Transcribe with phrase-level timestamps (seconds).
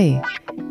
[0.00, 0.18] Hi,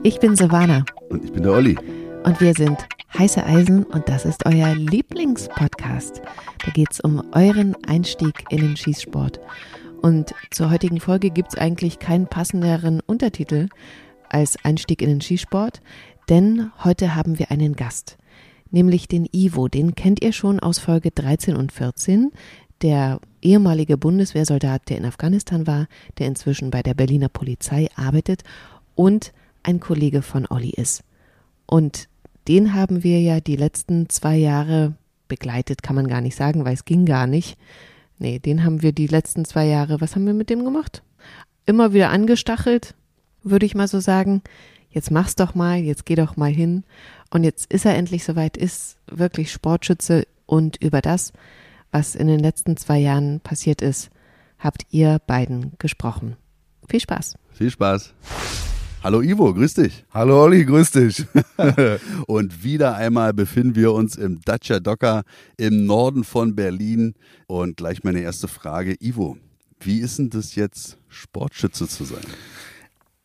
[0.01, 0.83] ich bin Silvana.
[1.09, 1.77] Und ich bin der Olli.
[2.23, 2.79] Und wir sind
[3.15, 6.23] Heiße Eisen und das ist euer Lieblingspodcast.
[6.65, 9.39] Da geht es um euren Einstieg in den Schießsport.
[10.01, 13.67] Und zur heutigen Folge gibt es eigentlich keinen passenderen Untertitel
[14.29, 15.79] als Einstieg in den Schießsport,
[16.27, 18.17] denn heute haben wir einen Gast,
[18.71, 19.67] nämlich den Ivo.
[19.67, 22.31] Den kennt ihr schon aus Folge 13 und 14
[22.81, 28.43] der ehemalige Bundeswehrsoldat, der in Afghanistan war, der inzwischen bei der Berliner Polizei arbeitet
[28.99, 29.31] und
[29.63, 31.03] ein Kollege von Olli ist.
[31.65, 32.09] Und
[32.49, 34.95] den haben wir ja die letzten zwei Jahre
[35.29, 37.57] begleitet, kann man gar nicht sagen, weil es ging gar nicht.
[38.17, 41.01] Nee, den haben wir die letzten zwei Jahre, was haben wir mit dem gemacht?
[41.65, 42.93] Immer wieder angestachelt,
[43.41, 44.41] würde ich mal so sagen.
[44.89, 46.83] Jetzt mach's doch mal, jetzt geh doch mal hin.
[47.29, 51.31] Und jetzt ist er endlich soweit, ist wirklich Sportschütze und über das
[51.91, 54.09] was in den letzten zwei Jahren passiert ist,
[54.59, 56.35] habt ihr beiden gesprochen.
[56.87, 57.35] Viel Spaß.
[57.53, 58.13] Viel Spaß.
[59.01, 60.03] Hallo Ivo, grüß dich.
[60.13, 61.25] Hallo Olli, grüß dich.
[62.27, 65.23] und wieder einmal befinden wir uns im Dacia Docker
[65.55, 67.13] im Norden von Berlin.
[67.47, 69.37] Und gleich meine erste Frage, Ivo,
[69.79, 72.25] wie ist denn das jetzt, Sportschütze zu sein?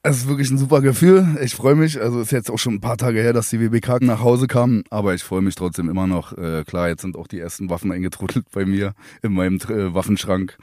[0.05, 1.39] Es ist wirklich ein super Gefühl.
[1.43, 2.01] Ich freue mich.
[2.01, 4.85] Also ist jetzt auch schon ein paar Tage her, dass die WBK nach Hause kam,
[4.91, 6.37] aber ich freue mich trotzdem immer noch.
[6.39, 10.57] Äh, klar, jetzt sind auch die ersten Waffen eingetrudelt bei mir in meinem äh, Waffenschrank.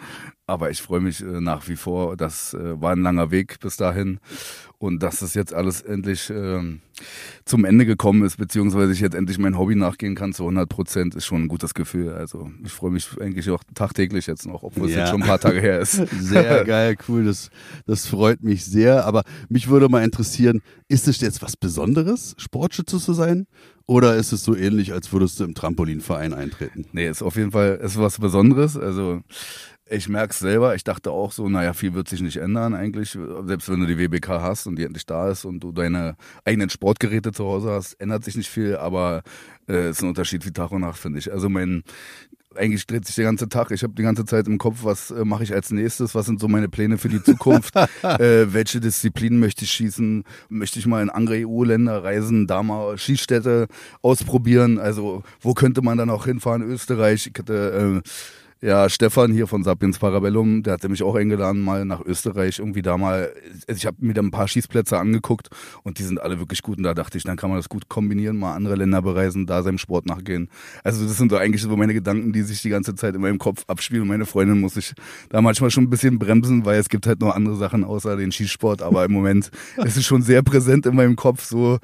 [0.47, 2.17] Aber ich freue mich äh, nach wie vor.
[2.17, 4.19] Das äh, war ein langer Weg bis dahin.
[4.79, 6.59] Und dass es jetzt alles endlich äh,
[7.45, 11.13] zum Ende gekommen ist, beziehungsweise ich jetzt endlich mein Hobby nachgehen kann zu 100 Prozent,
[11.13, 12.13] ist schon ein gutes Gefühl.
[12.13, 14.95] Also ich freue mich eigentlich auch tagtäglich jetzt noch, obwohl ja.
[14.95, 15.93] es jetzt schon ein paar Tage her ist.
[16.19, 17.25] Sehr geil, cool.
[17.25, 17.51] Das,
[17.85, 19.05] das freut mich sehr.
[19.05, 23.45] Aber mich würde mal interessieren, ist es jetzt was Besonderes, Sportschütze zu sein?
[23.85, 26.85] Oder ist es so ähnlich, als würdest du im Trampolinverein eintreten?
[26.93, 28.77] Nee, ist auf jeden Fall ist was Besonderes.
[28.77, 29.21] Also
[29.91, 33.17] ich merke es selber, ich dachte auch so, naja, viel wird sich nicht ändern eigentlich.
[33.45, 36.69] Selbst wenn du die WBK hast und die endlich da ist und du deine eigenen
[36.69, 39.21] Sportgeräte zu Hause hast, ändert sich nicht viel, aber
[39.67, 41.31] es äh, ist ein Unterschied wie Tag und Nacht, finde ich.
[41.31, 41.83] Also mein,
[42.55, 43.71] eigentlich dreht sich der ganze Tag.
[43.71, 46.39] Ich habe die ganze Zeit im Kopf, was äh, mache ich als nächstes, was sind
[46.39, 51.03] so meine Pläne für die Zukunft, äh, welche Disziplinen möchte ich schießen, möchte ich mal
[51.03, 53.67] in andere EU-Länder reisen, da mal Schießstätte
[54.01, 58.09] ausprobieren, also wo könnte man dann auch hinfahren, Österreich, ich hatte äh,
[58.63, 62.83] ja, Stefan hier von Sapiens Parabellum, der hatte mich auch eingeladen, mal nach Österreich irgendwie
[62.83, 63.33] da mal.
[63.67, 65.49] Also ich habe mir da ein paar Schießplätze angeguckt
[65.81, 66.77] und die sind alle wirklich gut.
[66.77, 69.63] Und da dachte ich, dann kann man das gut kombinieren, mal andere Länder bereisen, da
[69.63, 70.47] seinem Sport nachgehen.
[70.83, 73.39] Also das sind so eigentlich so meine Gedanken, die sich die ganze Zeit in meinem
[73.39, 74.07] Kopf abspielen.
[74.07, 74.93] Meine Freundin muss sich
[75.29, 78.31] da manchmal schon ein bisschen bremsen, weil es gibt halt noch andere Sachen außer den
[78.31, 78.83] Schießsport.
[78.83, 81.79] Aber im Moment ist es schon sehr präsent in meinem Kopf, so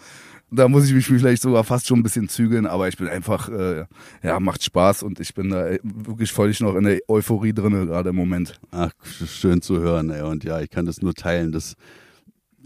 [0.50, 3.50] da muss ich mich vielleicht sogar fast schon ein bisschen zügeln, aber ich bin einfach,
[3.50, 3.86] äh,
[4.24, 8.10] ja, macht Spaß und ich bin da wirklich völlig noch in der Euphorie drin gerade
[8.10, 8.60] im Moment.
[8.72, 8.92] Ach,
[9.26, 10.22] schön zu hören, ey.
[10.22, 11.52] Und ja, ich kann das nur teilen.
[11.52, 11.76] Das,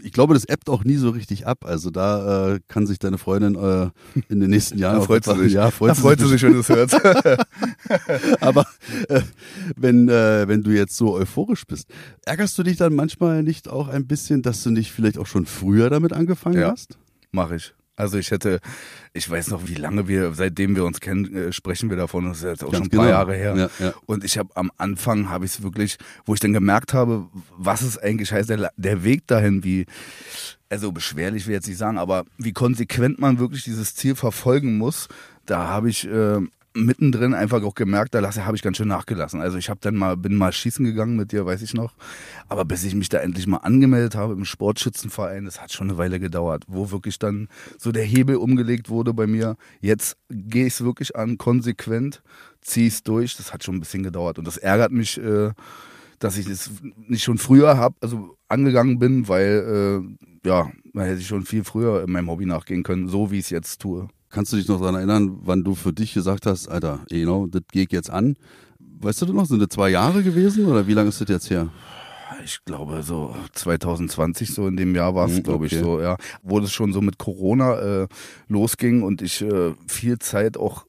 [0.00, 1.64] ich glaube, das ebbt auch nie so richtig ab.
[1.64, 3.90] Also da äh, kann sich deine Freundin äh,
[4.28, 5.52] in den nächsten Jahren da freut sie sich.
[5.54, 6.94] Ja, freut, da sie, freut sich, sich, wenn du es hörst.
[8.40, 8.64] Aber
[9.08, 9.22] äh,
[9.74, 11.88] wenn, äh, wenn du jetzt so euphorisch bist,
[12.24, 15.46] ärgerst du dich dann manchmal nicht auch ein bisschen, dass du nicht vielleicht auch schon
[15.46, 16.70] früher damit angefangen ja.
[16.70, 16.96] hast?
[17.32, 17.74] Mache ich.
[17.94, 18.60] Also ich hätte,
[19.12, 22.38] ich weiß noch, wie lange wir, seitdem wir uns kennen, äh, sprechen wir davon, das
[22.38, 23.18] ist jetzt auch Ganz schon ein paar genau.
[23.18, 23.56] Jahre her.
[23.78, 23.94] Ja, ja.
[24.06, 27.82] Und ich habe am Anfang, habe ich es wirklich, wo ich dann gemerkt habe, was
[27.82, 29.84] es eigentlich heißt, der, der Weg dahin, wie,
[30.70, 34.78] also beschwerlich will ich jetzt nicht sagen, aber wie konsequent man wirklich dieses Ziel verfolgen
[34.78, 35.08] muss,
[35.44, 36.40] da habe ich äh,
[36.74, 39.40] mittendrin einfach auch gemerkt, da habe ich ganz schön nachgelassen.
[39.40, 41.94] Also ich habe dann mal bin mal schießen gegangen mit dir, weiß ich noch,
[42.48, 45.98] aber bis ich mich da endlich mal angemeldet habe im Sportschützenverein, das hat schon eine
[45.98, 49.56] Weile gedauert, wo wirklich dann so der Hebel umgelegt wurde bei mir.
[49.80, 52.22] Jetzt gehe ich es wirklich an, konsequent,
[52.60, 53.36] ziehe es durch.
[53.36, 55.50] Das hat schon ein bisschen gedauert und das ärgert mich, äh,
[56.18, 56.70] dass ich das
[57.08, 60.04] nicht schon früher habe, also angegangen bin, weil
[60.44, 63.38] äh, ja, da hätte ich schon viel früher in meinem Hobby nachgehen können, so wie
[63.38, 64.08] ich es jetzt tue.
[64.32, 67.46] Kannst du dich noch daran erinnern, wann du für dich gesagt hast, Alter, you know,
[67.46, 68.36] das geht jetzt an?
[68.78, 71.68] Weißt du noch, sind das zwei Jahre gewesen oder wie lange ist das jetzt her?
[72.42, 75.76] Ich glaube so 2020 so in dem Jahr war es, mhm, glaube okay.
[75.76, 78.08] ich so, ja, wo das schon so mit Corona äh,
[78.48, 80.86] losging und ich äh, viel Zeit auch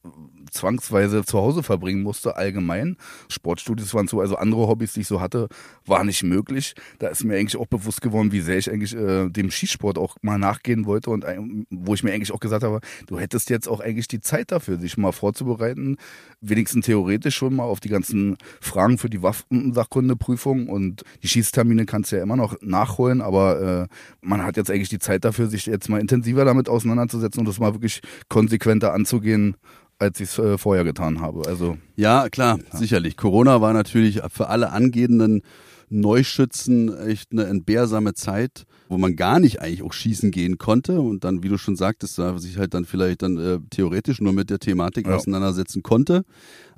[0.54, 2.96] zwangsweise zu Hause verbringen musste, allgemein.
[3.28, 5.48] Sportstudios waren so, also andere Hobbys, die ich so hatte,
[5.84, 6.74] war nicht möglich.
[6.98, 10.16] Da ist mir eigentlich auch bewusst geworden, wie sehr ich eigentlich äh, dem Skisport auch
[10.22, 11.38] mal nachgehen wollte und äh,
[11.70, 14.78] wo ich mir eigentlich auch gesagt habe, du hättest jetzt auch eigentlich die Zeit dafür,
[14.78, 15.96] sich mal vorzubereiten,
[16.40, 22.12] wenigstens theoretisch schon mal auf die ganzen Fragen für die Waffensachkundeprüfung und die Schießtermine kannst
[22.12, 25.66] du ja immer noch nachholen, aber äh, man hat jetzt eigentlich die Zeit dafür, sich
[25.66, 29.56] jetzt mal intensiver damit auseinanderzusetzen und das mal wirklich konsequenter anzugehen
[29.98, 31.46] als ich es äh, vorher getan habe.
[31.46, 32.78] Also ja, klar, ja.
[32.78, 33.16] sicherlich.
[33.16, 35.42] Corona war natürlich für alle angehenden
[35.88, 41.24] Neuschützen echt eine entbehrsame Zeit, wo man gar nicht eigentlich auch schießen gehen konnte und
[41.24, 44.58] dann, wie du schon sagtest, sich halt dann vielleicht dann äh, theoretisch nur mit der
[44.58, 45.14] Thematik ja.
[45.14, 46.24] auseinandersetzen konnte.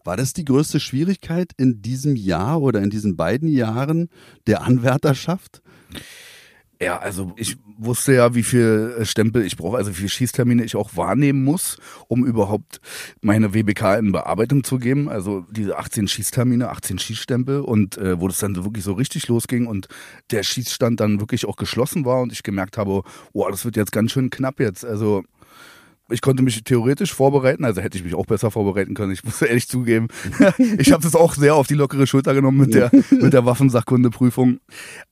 [0.05, 4.09] War das die größte Schwierigkeit in diesem Jahr oder in diesen beiden Jahren
[4.47, 5.63] der Anwärterschaft?
[6.81, 10.63] Ja, also ich wusste ja, wie viel äh, Stempel ich brauche, also wie viele Schießtermine
[10.63, 11.79] ich auch wahrnehmen muss,
[12.09, 12.81] um überhaupt
[13.23, 15.09] meine WBK in Bearbeitung zu geben.
[15.09, 19.67] Also diese 18 Schießtermine, 18 Schießstempel und äh, wo das dann wirklich so richtig losging
[19.67, 19.89] und
[20.31, 23.03] der Schießstand dann wirklich auch geschlossen war und ich gemerkt habe,
[23.33, 24.85] oh, das wird jetzt ganz schön knapp jetzt.
[24.85, 25.25] Also
[26.11, 29.13] ich konnte mich theoretisch vorbereiten, also hätte ich mich auch besser vorbereiten können.
[29.13, 30.09] Ich muss ehrlich zugeben,
[30.79, 34.61] ich habe das auch sehr auf die lockere Schulter genommen mit der mit der Waffensachkundeprüfung.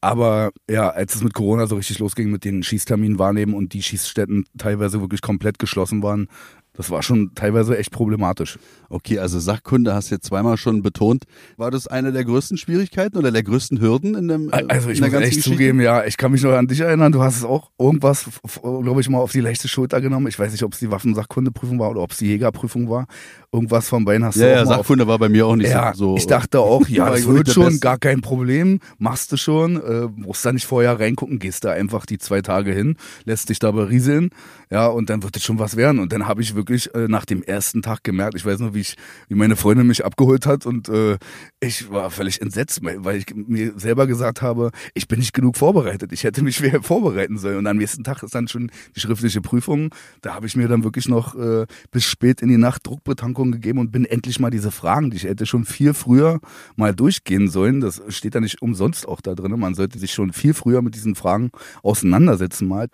[0.01, 3.83] Aber ja, als es mit Corona so richtig losging mit den Schießterminen wahrnehmen und die
[3.83, 6.29] Schießstätten teilweise wirklich komplett geschlossen waren,
[6.77, 8.59] das war schon teilweise echt problematisch.
[8.89, 11.25] Okay, also Sachkunde hast du jetzt zweimal schon betont.
[11.57, 15.01] War das eine der größten Schwierigkeiten oder der größten Hürden in dem äh, Also ich
[15.01, 15.51] muss echt Geschichte?
[15.51, 18.27] zugeben, ja, ich kann mich noch an dich erinnern, du hast es auch irgendwas,
[18.63, 20.27] glaube ich, mal auf die leichte Schulter genommen.
[20.27, 23.07] Ich weiß nicht, ob es die Waffensachkundeprüfung war oder ob es die Jägerprüfung war.
[23.53, 25.71] Irgendwas vom Bein hast ja, du auch Ja, Sachkunde auf, war bei mir auch nicht
[25.71, 26.17] ja, so.
[26.17, 27.83] Ich dachte auch, ja, das wird schon, Best.
[27.83, 32.05] gar kein Problem, machst du schon, äh, musst da nicht vorher reingucken, gehst da einfach
[32.05, 34.31] die zwei Tage hin, lässt dich da berieseln,
[34.71, 36.01] ja, und dann wird es schon was werden.
[36.01, 38.81] Und dann habe ich wirklich äh, nach dem ersten Tag gemerkt, ich weiß noch, wie
[38.81, 38.97] ich,
[39.29, 41.19] wie meine Freundin mich abgeholt hat und äh,
[41.61, 46.13] ich war völlig entsetzt, weil ich mir selber gesagt habe, ich bin nicht genug vorbereitet.
[46.13, 47.59] Ich hätte mich schwer vorbereiten sollen.
[47.59, 49.95] Und am nächsten Tag ist dann schon die schriftliche Prüfung.
[50.21, 53.79] Da habe ich mir dann wirklich noch äh, bis spät in die Nacht Druckbetankung gegeben
[53.79, 56.41] und bin endlich mal diese Fragen, die ich hätte schon viel früher
[56.77, 57.81] mal durchgehen sollen.
[57.81, 59.59] Das steht da nicht umsonst auch da drin.
[59.59, 61.51] Man sollte sich schon viel früher mit diesen Fragen
[61.83, 62.89] auseinandersetzen mal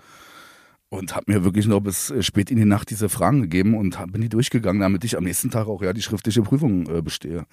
[0.91, 3.99] und habe mir wirklich noch bis äh, spät in die Nacht diese Fragen gegeben und
[3.99, 7.01] hab, bin die durchgegangen, damit ich am nächsten Tag auch ja die schriftliche Prüfung äh,
[7.01, 7.47] bestehe.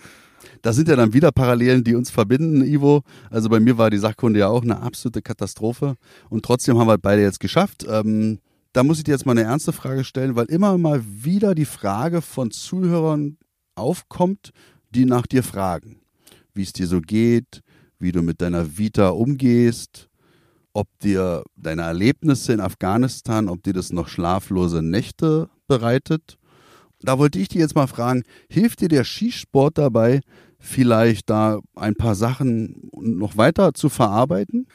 [0.61, 3.03] Da sind ja dann wieder Parallelen, die uns verbinden, Ivo.
[3.29, 5.95] Also bei mir war die Sachkunde ja auch eine absolute Katastrophe
[6.29, 7.85] und trotzdem haben wir beide jetzt geschafft.
[7.87, 8.39] Ähm,
[8.73, 11.65] da muss ich dir jetzt mal eine ernste Frage stellen, weil immer mal wieder die
[11.65, 13.37] Frage von Zuhörern
[13.75, 14.51] aufkommt,
[14.89, 16.01] die nach dir fragen,
[16.53, 17.61] wie es dir so geht,
[17.99, 20.09] wie du mit deiner Vita umgehst,
[20.77, 26.37] ob dir deine Erlebnisse in Afghanistan, ob dir das noch schlaflose Nächte bereitet.
[27.01, 30.21] Da wollte ich dich jetzt mal fragen, hilft dir der Skisport dabei,
[30.59, 34.67] vielleicht da ein paar Sachen noch weiter zu verarbeiten?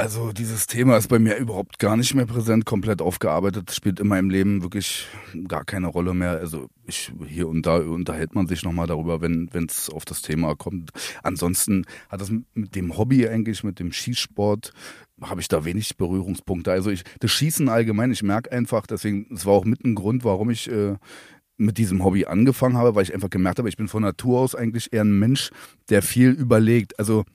[0.00, 4.08] Also dieses Thema ist bei mir überhaupt gar nicht mehr präsent, komplett aufgearbeitet, spielt in
[4.08, 5.06] meinem Leben wirklich
[5.46, 6.30] gar keine Rolle mehr.
[6.30, 10.56] Also ich hier und da unterhält man sich nochmal darüber, wenn es auf das Thema
[10.56, 10.90] kommt.
[11.22, 14.72] Ansonsten hat das mit dem Hobby eigentlich, mit dem Skisport,
[15.20, 16.72] habe ich da wenig Berührungspunkte.
[16.72, 20.24] Also ich, das Schießen allgemein, ich merke einfach, deswegen, es war auch mit ein Grund,
[20.24, 20.96] warum ich äh,
[21.58, 24.54] mit diesem Hobby angefangen habe, weil ich einfach gemerkt habe, ich bin von Natur aus
[24.54, 25.50] eigentlich eher ein Mensch,
[25.90, 26.98] der viel überlegt.
[26.98, 27.26] Also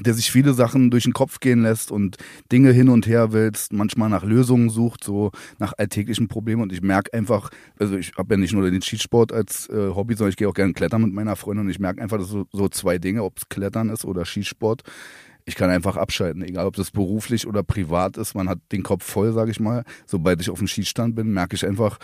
[0.00, 2.16] der sich viele Sachen durch den Kopf gehen lässt und
[2.50, 6.62] Dinge hin und her wälzt, manchmal nach Lösungen sucht, so nach alltäglichen Problemen.
[6.62, 10.14] Und ich merke einfach, also ich habe ja nicht nur den Skisport als äh, Hobby,
[10.14, 12.46] sondern ich gehe auch gerne klettern mit meiner Freundin und ich merke einfach, dass so,
[12.52, 14.82] so zwei Dinge, ob es Klettern ist oder Skisport,
[15.46, 18.34] ich kann einfach abschalten, egal ob das beruflich oder privat ist.
[18.34, 19.84] Man hat den Kopf voll, sage ich mal.
[20.06, 21.98] Sobald ich auf dem Skistand bin, merke ich einfach,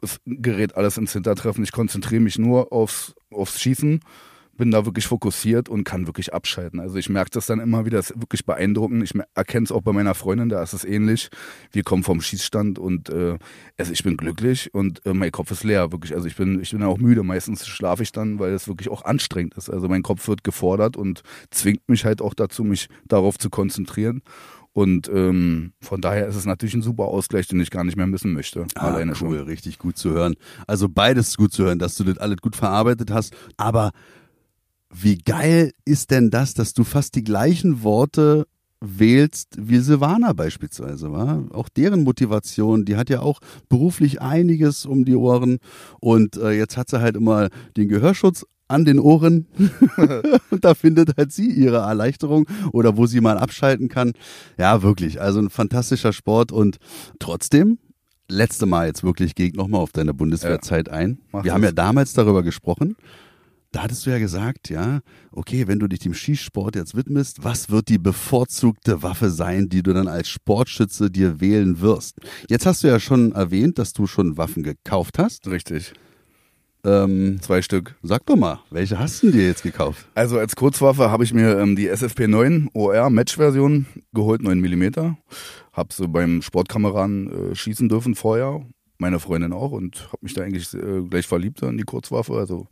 [0.00, 1.64] es gerät alles ins Hintertreffen.
[1.64, 4.00] Ich konzentriere mich nur aufs, aufs Schießen
[4.56, 6.80] bin da wirklich fokussiert und kann wirklich abschalten.
[6.80, 9.02] Also ich merke das dann immer wieder, das ist wirklich beeindruckend.
[9.02, 11.30] Ich erkenne es auch bei meiner Freundin, da ist es ähnlich.
[11.72, 13.38] Wir kommen vom Schießstand und äh,
[13.76, 16.14] also ich bin glücklich und äh, mein Kopf ist leer, wirklich.
[16.14, 17.22] Also ich bin, ich bin auch müde.
[17.22, 19.70] Meistens schlafe ich dann, weil es wirklich auch anstrengend ist.
[19.70, 24.22] Also mein Kopf wird gefordert und zwingt mich halt auch dazu, mich darauf zu konzentrieren.
[24.74, 28.08] Und ähm, von daher ist es natürlich ein super Ausgleich, den ich gar nicht mehr
[28.08, 28.66] missen möchte.
[28.74, 29.46] Ah, alleine cool, schon.
[29.46, 30.34] richtig gut zu hören.
[30.66, 33.36] Also beides gut zu hören, dass du das alles gut verarbeitet hast.
[33.56, 33.92] Aber
[34.96, 38.46] wie geil ist denn das, dass du fast die gleichen Worte
[38.80, 41.44] wählst wie Silvana beispielsweise, war?
[41.52, 45.58] Auch deren Motivation, die hat ja auch beruflich einiges um die Ohren
[46.00, 49.46] und äh, jetzt hat sie halt immer den Gehörschutz an den Ohren
[50.50, 54.12] und da findet halt sie ihre Erleichterung oder wo sie mal abschalten kann.
[54.58, 56.76] Ja, wirklich, also ein fantastischer Sport und
[57.18, 57.78] trotzdem
[58.28, 61.18] letzte Mal jetzt wirklich geht nochmal auf deine Bundeswehrzeit ein.
[61.42, 62.96] Wir haben ja damals darüber gesprochen
[63.74, 65.00] da hattest du ja gesagt, ja,
[65.32, 69.82] okay, wenn du dich dem Skisport jetzt widmest, was wird die bevorzugte Waffe sein, die
[69.82, 72.18] du dann als Sportschütze dir wählen wirst?
[72.48, 75.48] Jetzt hast du ja schon erwähnt, dass du schon Waffen gekauft hast.
[75.48, 75.92] Richtig.
[76.84, 77.96] Ähm, Zwei Stück.
[78.02, 80.06] Sag doch mal, welche hast du dir jetzt gekauft?
[80.14, 85.16] Also als Kurzwaffe habe ich mir ähm, die SFP 9 OR Match-Version geholt, 9 mm.
[85.72, 88.64] Hab sie beim Sportkameraden äh, schießen dürfen vorher
[88.98, 92.34] meine Freundin auch und habe mich da eigentlich äh, gleich verliebt in die Kurzwaffe.
[92.34, 92.68] Also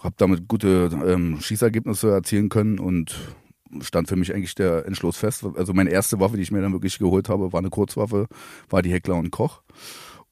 [0.00, 3.16] habe damit gute ähm, Schießergebnisse erzielen können und
[3.80, 5.44] stand für mich eigentlich der Entschluss fest.
[5.56, 8.26] Also meine erste Waffe, die ich mir dann wirklich geholt habe, war eine Kurzwaffe,
[8.68, 9.62] war die Heckler und Koch.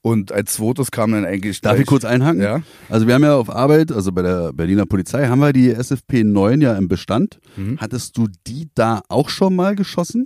[0.03, 1.61] Und als zweites kam dann eigentlich.
[1.61, 2.41] Darf ich kurz einhaken?
[2.41, 2.61] Ja.
[2.89, 6.23] Also wir haben ja auf Arbeit, also bei der Berliner Polizei, haben wir die SFP
[6.23, 7.39] 9 ja im Bestand.
[7.55, 7.77] Mhm.
[7.79, 10.25] Hattest du die da auch schon mal geschossen?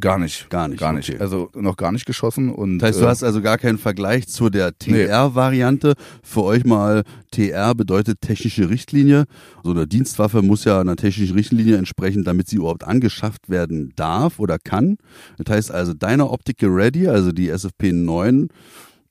[0.00, 0.48] Gar nicht.
[0.48, 1.10] Gar nicht, Gar nicht.
[1.10, 1.18] okay.
[1.20, 2.48] Also noch gar nicht geschossen.
[2.48, 5.94] Und, Das heißt, du äh, hast also gar keinen Vergleich zu der TR-Variante.
[6.22, 9.24] Für euch mal, TR bedeutet technische Richtlinie.
[9.62, 14.38] So eine Dienstwaffe muss ja einer technischen Richtlinie entsprechen, damit sie überhaupt angeschafft werden darf
[14.38, 14.96] oder kann.
[15.38, 18.48] Das heißt also, deine Optical Ready, also die SFP 9,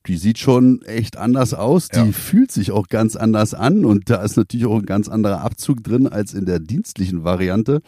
[0.08, 1.90] die sieht schon echt anders aus.
[1.90, 2.06] Die Ja.
[2.12, 5.84] fühlt sich auch ganz anders an und da ist natürlich auch ein ganz anderer Abzug
[5.84, 7.82] drin als in der dienstlichen Variante.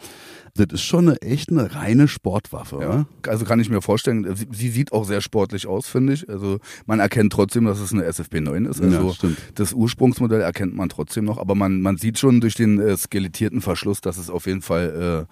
[0.56, 2.78] Das ist schon eine echt eine reine Sportwaffe.
[2.80, 2.88] Ja.
[2.88, 3.06] oder?
[3.26, 6.28] Also kann ich mir vorstellen, sie, sie sieht auch sehr sportlich aus, finde ich.
[6.28, 8.80] Also man erkennt trotzdem, dass es eine SFP 9 ist.
[8.80, 9.36] Also Ja, stimmt.
[9.56, 13.62] das Ursprungsmodell erkennt man trotzdem noch, aber man, man sieht schon durch den äh, skelettierten
[13.62, 15.26] Verschluss, dass es auf jeden Fall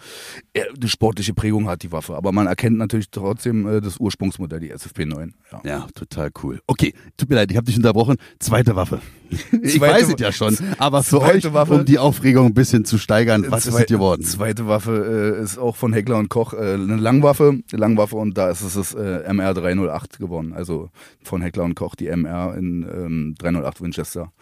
[0.57, 2.17] äh, eine sportliche Prägung hat, die Waffe.
[2.17, 5.35] Aber man erkennt natürlich trotzdem äh, das Ursprungsmodell, die SFP 9.
[5.53, 5.61] Ja.
[5.65, 6.59] Ja, total cool.
[6.67, 8.17] Okay, tut mir leid, ich habe dich unterbrochen.
[8.41, 9.01] Zweite Waffe.
[9.63, 11.73] Ich Zweite weiß es ja schon, aber für euch, Waffe.
[11.77, 14.23] um die Aufregung ein bisschen zu steigern, was ist Zwei- es geworden?
[14.25, 18.51] Zweite Waffe äh, ist auch von Heckler und Koch äh, eine Langwaffe, Langwaffe und da
[18.51, 20.91] ist es das äh, MR 308 geworden, also
[21.23, 24.33] von Heckler und Koch die MR in ähm, 308 Winchester.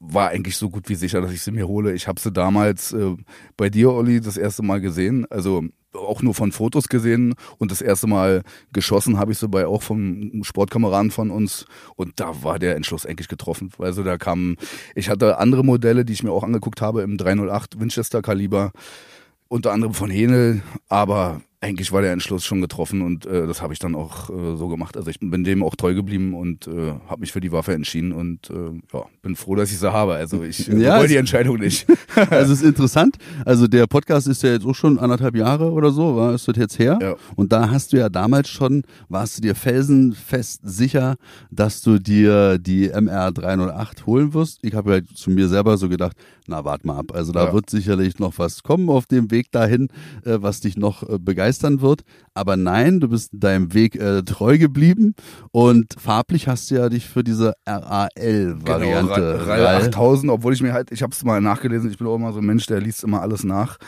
[0.00, 1.92] War eigentlich so gut wie sicher, dass ich sie mir hole.
[1.92, 3.14] Ich habe sie damals äh,
[3.56, 7.80] bei dir, Olli, das erste Mal gesehen, also auch nur von Fotos gesehen und das
[7.80, 12.58] erste Mal geschossen habe ich sie bei auch von Sportkameraden von uns und da war
[12.58, 13.70] der Entschluss eigentlich getroffen.
[13.78, 14.56] Also da kam,
[14.94, 18.72] ich hatte andere Modelle, die ich mir auch angeguckt habe im 308 Winchester Kaliber,
[19.48, 23.72] unter anderem von Henel, aber eigentlich war der Entschluss schon getroffen und äh, das habe
[23.72, 24.96] ich dann auch äh, so gemacht.
[24.96, 28.12] Also ich bin dem auch treu geblieben und äh, habe mich für die Waffe entschieden
[28.12, 30.14] und äh, ja, bin froh, dass ich sie habe.
[30.14, 31.86] Also ich äh, Ja, die Entscheidung nicht.
[32.30, 33.16] Also es ist interessant.
[33.44, 36.56] Also der Podcast ist ja jetzt auch schon anderthalb Jahre oder so, war ist das
[36.56, 36.98] jetzt her?
[37.00, 37.14] Ja.
[37.36, 41.16] Und da hast du ja damals schon, warst du dir felsenfest sicher,
[41.50, 44.58] dass du dir die MR 308 holen wirst.
[44.62, 47.12] Ich habe ja zu mir selber so gedacht, na wart mal ab.
[47.14, 47.52] Also da Ja.
[47.52, 49.88] wird sicherlich noch was kommen auf dem Weg dahin,
[50.24, 52.02] äh, was dich noch äh, begeistern wird.
[52.34, 55.14] Aber nein, du bist deinem Weg äh, treu geblieben
[55.50, 58.58] und farblich hast du ja dich für diese RAL-Variante.
[58.64, 62.14] Genau, Rall 8000, obwohl ich mir halt, ich habe es mal nachgelesen, ich bin auch
[62.14, 63.78] immer so ein Mensch, der liest immer alles nach.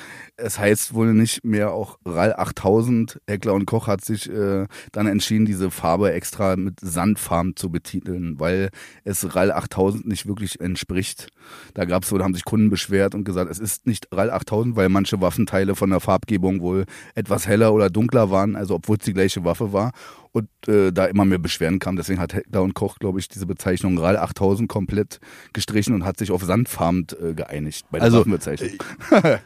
[0.43, 3.21] Es heißt wohl nicht mehr auch Rall 8000.
[3.27, 8.39] Heckler und Koch hat sich äh, dann entschieden, diese Farbe extra mit Sandfarben zu betiteln,
[8.39, 8.71] weil
[9.05, 11.29] es Rall 8000 nicht wirklich entspricht.
[11.75, 14.77] Da gab es da haben sich Kunden beschwert und gesagt, es ist nicht Rall 8000,
[14.77, 19.05] weil manche Waffenteile von der Farbgebung wohl etwas heller oder dunkler waren, also obwohl es
[19.05, 19.93] die gleiche Waffe war
[20.33, 21.97] und äh, da immer mehr Beschwerden kam.
[21.97, 25.21] Deswegen hat Heckler und Koch, glaube ich, diese Bezeichnung RAL 8000 komplett
[25.53, 28.71] gestrichen und hat sich auf sandfarben äh, geeinigt bei der Also, Waffenbezeichnung.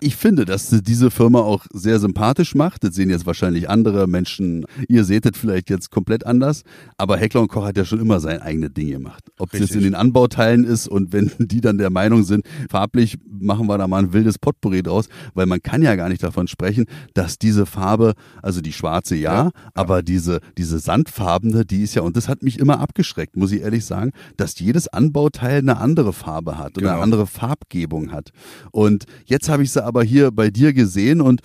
[0.00, 2.84] Ich finde, dass diese Firma auch sehr sympathisch macht.
[2.84, 4.66] Das sehen jetzt wahrscheinlich andere Menschen.
[4.88, 6.62] Ihr seht es vielleicht jetzt komplett anders.
[6.98, 9.24] Aber Heckler und Koch hat ja schon immer sein eigenes Ding gemacht.
[9.38, 13.18] Ob es jetzt in den Anbauteilen ist und wenn die dann der Meinung sind, farblich
[13.26, 16.46] machen wir da mal ein wildes Potpourri draus, weil man kann ja gar nicht davon
[16.48, 21.94] sprechen, dass diese Farbe, also die schwarze ja, Ja, aber diese, diese sandfarbene, die ist
[21.94, 25.78] ja, und das hat mich immer abgeschreckt, muss ich ehrlich sagen, dass jedes Anbauteil eine
[25.78, 27.02] andere Farbe hat oder eine Genau.
[27.02, 28.30] andere Farbgebung hat.
[28.70, 31.40] Und jetzt habe ich sie aber hier bei dir gesehen und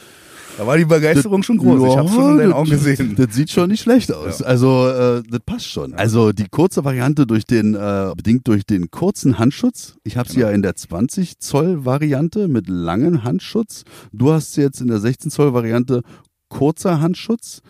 [0.58, 1.90] Da war die Begeisterung schon groß.
[1.92, 3.16] ich habe schon in deinen das- Augen gesehen.
[3.16, 4.42] Das sieht schon nicht schlecht aus.
[4.42, 5.94] Also äh, das passt schon.
[5.94, 9.96] Also die kurze Variante durch den äh, bedingt durch den kurzen Handschutz.
[10.04, 13.84] Ich habe sie ja in der 20 Zoll Variante mit langem Handschutz.
[14.12, 16.02] Du hast sie jetzt in der 16 Zoll Variante
[16.50, 17.62] kurzer Handschutz.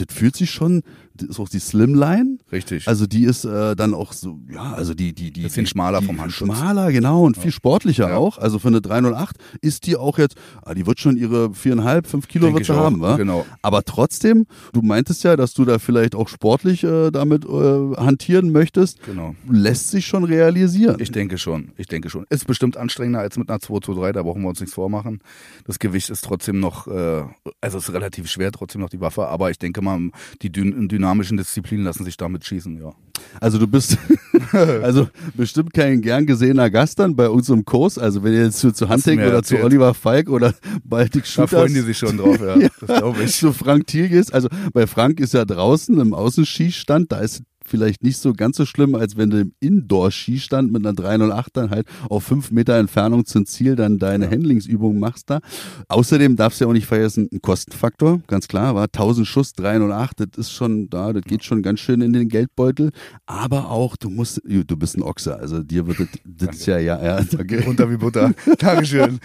[0.00, 0.82] Das fühlt sich schon.
[1.22, 2.38] Ist auch die Slimline.
[2.52, 2.88] Richtig.
[2.88, 5.42] Also die ist äh, dann auch so, ja, also die, die, die.
[5.42, 6.48] Bisschen die, schmaler die, vom Handschutz.
[6.48, 8.16] Schmaler, genau, und viel sportlicher Ja.
[8.16, 8.38] auch.
[8.38, 12.28] Also für eine 308 ist die auch jetzt, ah, die wird schon ihre viereinhalb, fünf
[12.28, 13.16] Kilo wird sie haben, wa?
[13.16, 13.46] genau.
[13.62, 17.48] Aber trotzdem, du meintest ja, dass du da vielleicht auch sportlich äh, damit äh,
[17.96, 19.02] hantieren möchtest.
[19.04, 19.34] Genau.
[19.48, 20.96] Lässt sich schon realisieren.
[21.00, 22.26] Ich denke schon, ich denke schon.
[22.30, 25.20] Ist bestimmt anstrengender als mit einer 223, da brauchen wir uns nichts vormachen.
[25.66, 27.22] Das Gewicht ist trotzdem noch, äh,
[27.60, 30.10] also es ist relativ schwer, trotzdem noch die Waffe, aber ich denke mal,
[30.42, 30.72] die dyn
[31.10, 32.92] dynamischen Disziplinen lassen sich damit schießen, ja.
[33.40, 33.98] Also du bist
[34.52, 37.98] also bestimmt kein gern gesehener Gast dann bei unserem Kurs.
[37.98, 39.64] Also wenn ihr jetzt zu, zu Hunting oder zu erzählt.
[39.64, 42.56] Oliver Falk oder Baltic Da Shooters freuen die sich schon drauf, ja.
[42.80, 43.36] Das glaube ich.
[43.36, 44.32] zu Frank Thiel gehst.
[44.32, 48.66] Also bei Frank ist ja draußen im Außenschießstand, da ist vielleicht nicht so ganz so
[48.66, 53.24] schlimm, als wenn du im Indoor-Skistand mit einer 308 dann halt auf fünf Meter Entfernung
[53.24, 54.30] zum Ziel dann deine ja.
[54.32, 55.40] Handlingsübungen machst da.
[55.88, 60.20] Außerdem darfst du ja auch nicht vergessen, ein Kostenfaktor, ganz klar, war 1000 Schuss 308,
[60.20, 62.90] das ist schon da, das geht schon ganz schön in den Geldbeutel,
[63.26, 66.78] aber auch, du musst, du bist ein Ochse, also dir wird das, das ist ja,
[66.78, 67.64] ja, ja, danke.
[67.64, 68.32] Runter wie Butter.
[68.58, 69.20] Dankeschön.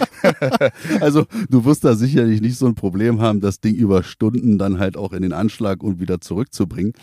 [1.02, 4.80] also, du wirst da sicherlich nicht so ein Problem haben, das Ding über Stunden dann
[4.80, 6.94] halt auch in den Anschlag und wieder zurückzubringen.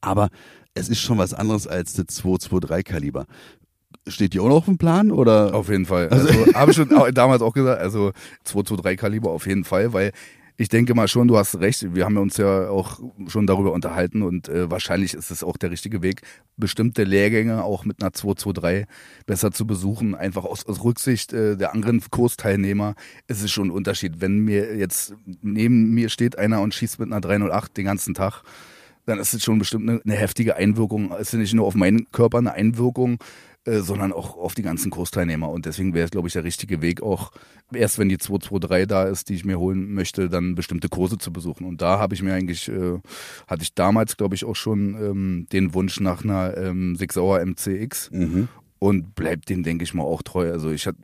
[0.00, 0.28] Aber
[0.74, 3.26] es ist schon was anderes als das 223 Kaliber.
[4.06, 5.54] Steht die auch noch auf dem Plan oder?
[5.54, 6.08] Auf jeden Fall.
[6.08, 8.12] Also, also habe ich schon damals auch gesagt, also
[8.44, 10.12] 223 Kaliber auf jeden Fall, weil
[10.56, 11.94] ich denke mal schon, du hast recht.
[11.94, 15.70] Wir haben uns ja auch schon darüber unterhalten und äh, wahrscheinlich ist es auch der
[15.70, 16.22] richtige Weg,
[16.56, 18.86] bestimmte Lehrgänge auch mit einer 223
[19.26, 20.14] besser zu besuchen.
[20.14, 22.94] Einfach aus, aus Rücksicht äh, der anderen Kursteilnehmer
[23.28, 24.20] ist es schon ein Unterschied.
[24.20, 28.42] Wenn mir jetzt neben mir steht einer und schießt mit einer 308 den ganzen Tag,
[29.06, 31.12] dann ist es schon bestimmt eine, eine heftige Einwirkung.
[31.12, 33.18] Es ist nicht nur auf meinen Körper eine Einwirkung,
[33.64, 35.48] äh, sondern auch auf die ganzen Kursteilnehmer.
[35.48, 37.30] Und deswegen wäre es, glaube ich, der richtige Weg, auch
[37.72, 41.32] erst wenn die 223 da ist, die ich mir holen möchte, dann bestimmte Kurse zu
[41.32, 41.64] besuchen.
[41.64, 42.98] Und da habe ich mir eigentlich, äh,
[43.46, 48.10] hatte ich damals, glaube ich, auch schon ähm, den Wunsch nach einer ähm, Sixauer MCX
[48.10, 48.48] mhm.
[48.78, 50.50] und bleibt dem, denke ich mal, auch treu.
[50.50, 50.98] Also ich hatte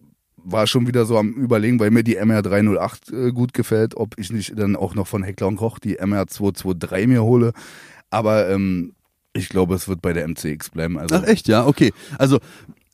[0.50, 4.30] war schon wieder so am überlegen, weil mir die MR308 äh, gut gefällt, ob ich
[4.32, 7.52] nicht dann auch noch von Heckler und Koch die MR223 mir hole.
[8.10, 8.94] Aber ähm,
[9.32, 10.98] ich glaube, es wird bei der MCX bleiben.
[10.98, 11.92] Also Ach echt, ja, okay.
[12.18, 12.38] Also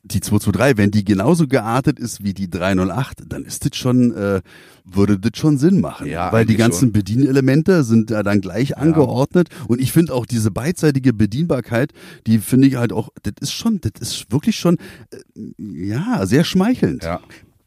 [0.07, 4.43] die 223, wenn die genauso geartet ist wie die 308, dann ist das schon, äh,
[4.85, 6.07] würde das schon Sinn machen.
[6.07, 6.93] Ja, weil die ganzen schon.
[6.93, 8.77] Bedienelemente sind da dann gleich ja.
[8.77, 9.49] angeordnet.
[9.67, 11.93] Und ich finde auch diese beidseitige Bedienbarkeit,
[12.27, 14.77] die finde ich halt auch, das ist schon, das ist wirklich schon,
[15.11, 15.19] äh,
[15.59, 17.03] ja, sehr schmeichelnd.
[17.03, 17.21] Ja.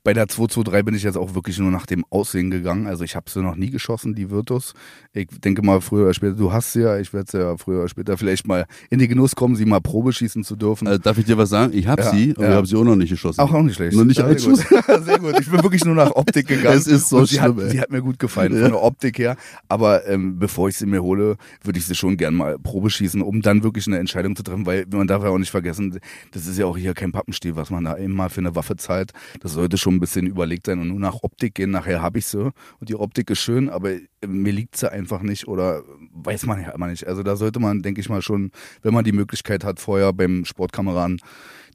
[0.08, 2.88] Bei der 223 bin ich jetzt auch wirklich nur nach dem Aussehen gegangen.
[2.88, 4.74] Also ich habe sie noch nie geschossen, die Virtus.
[5.12, 7.80] Ich denke mal, früher oder später, du hast sie ja, ich werde sie ja früher
[7.80, 10.88] oder später vielleicht mal in die Genuss kommen, sie mal Probe schießen zu dürfen.
[10.88, 11.74] Also darf ich dir was sagen?
[11.76, 12.50] Ich habe ja, sie, aber ja.
[12.52, 13.42] ich habe sie auch noch nicht geschossen.
[13.42, 13.98] Auch, auch nicht schlecht.
[13.98, 14.60] Nur nicht ja, ein Schuss.
[15.02, 15.42] sehr gut.
[15.42, 16.78] Ich bin wirklich nur nach Optik gegangen.
[16.78, 17.72] Es ist so schlimm, hat.
[17.72, 19.36] Sie hat mir gut gefallen, von der Optik her.
[19.68, 23.22] Aber ähm, bevor ich sie mir hole, würde ich sie schon gern mal Probe schießen,
[23.22, 26.00] um dann wirklich eine Entscheidung zu treffen, weil man darf ja auch nicht vergessen,
[26.32, 28.78] das ist ja auch hier kein Pappenstiel, was man da eben mal für eine Waffe
[28.78, 29.12] zahlt.
[29.42, 31.72] Das sollte schon ein bisschen überlegt sein und nur nach Optik gehen.
[31.72, 35.48] Nachher habe ich sie und die Optik ist schön, aber mir liegt sie einfach nicht
[35.48, 37.08] oder weiß man ja immer nicht.
[37.08, 40.46] Also da sollte man, denke ich mal, schon, wenn man die Möglichkeit hat, vorher beim
[40.46, 41.20] Sportkameraden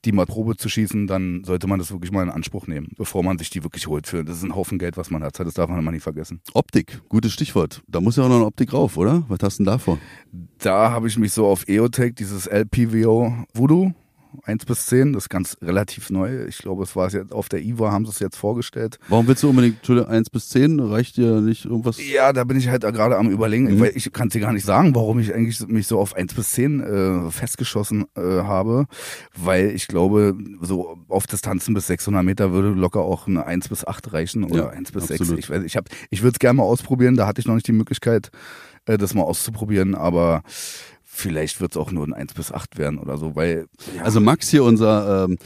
[0.04, 3.22] die mal Probe zu schießen, dann sollte man das wirklich mal in Anspruch nehmen, bevor
[3.22, 4.06] man sich die wirklich holt.
[4.06, 5.38] Für, das ist ein Haufen Geld, was man hat.
[5.38, 6.40] Das darf man immer nicht vergessen.
[6.54, 7.82] Optik, gutes Stichwort.
[7.86, 9.24] Da muss ja auch noch eine Optik rauf, oder?
[9.28, 9.98] Was hast du denn da vor?
[10.58, 13.92] Da habe ich mich so auf EOTech, dieses LPVO Voodoo
[14.44, 16.44] 1 bis 10, das ist ganz relativ neu.
[16.46, 18.98] Ich glaube, es war es jetzt auf der IWA, haben sie es jetzt vorgestellt.
[19.08, 20.80] Warum willst du unbedingt 1 bis 10?
[20.80, 21.98] Reicht dir nicht irgendwas?
[22.04, 23.80] Ja, da bin ich halt gerade am überlegen, mhm.
[23.80, 26.34] weil ich kann es dir gar nicht sagen, warum ich eigentlich mich so auf 1
[26.34, 28.86] bis 10 äh, festgeschossen äh, habe,
[29.36, 33.86] weil ich glaube, so auf Distanzen bis 600 Meter würde locker auch eine 1 bis
[33.86, 35.36] 8 reichen oder ja, 1 bis absolut.
[35.36, 35.38] 6.
[35.38, 37.68] Ich, weiß, ich, hab, ich würde es gerne mal ausprobieren, da hatte ich noch nicht
[37.68, 38.30] die Möglichkeit,
[38.86, 40.42] äh, das mal auszuprobieren, aber
[41.14, 43.66] Vielleicht wird es auch nur ein 1 bis 8 werden oder so, weil.
[43.94, 44.04] Ja.
[44.04, 45.38] Also Max hier, unser ähm,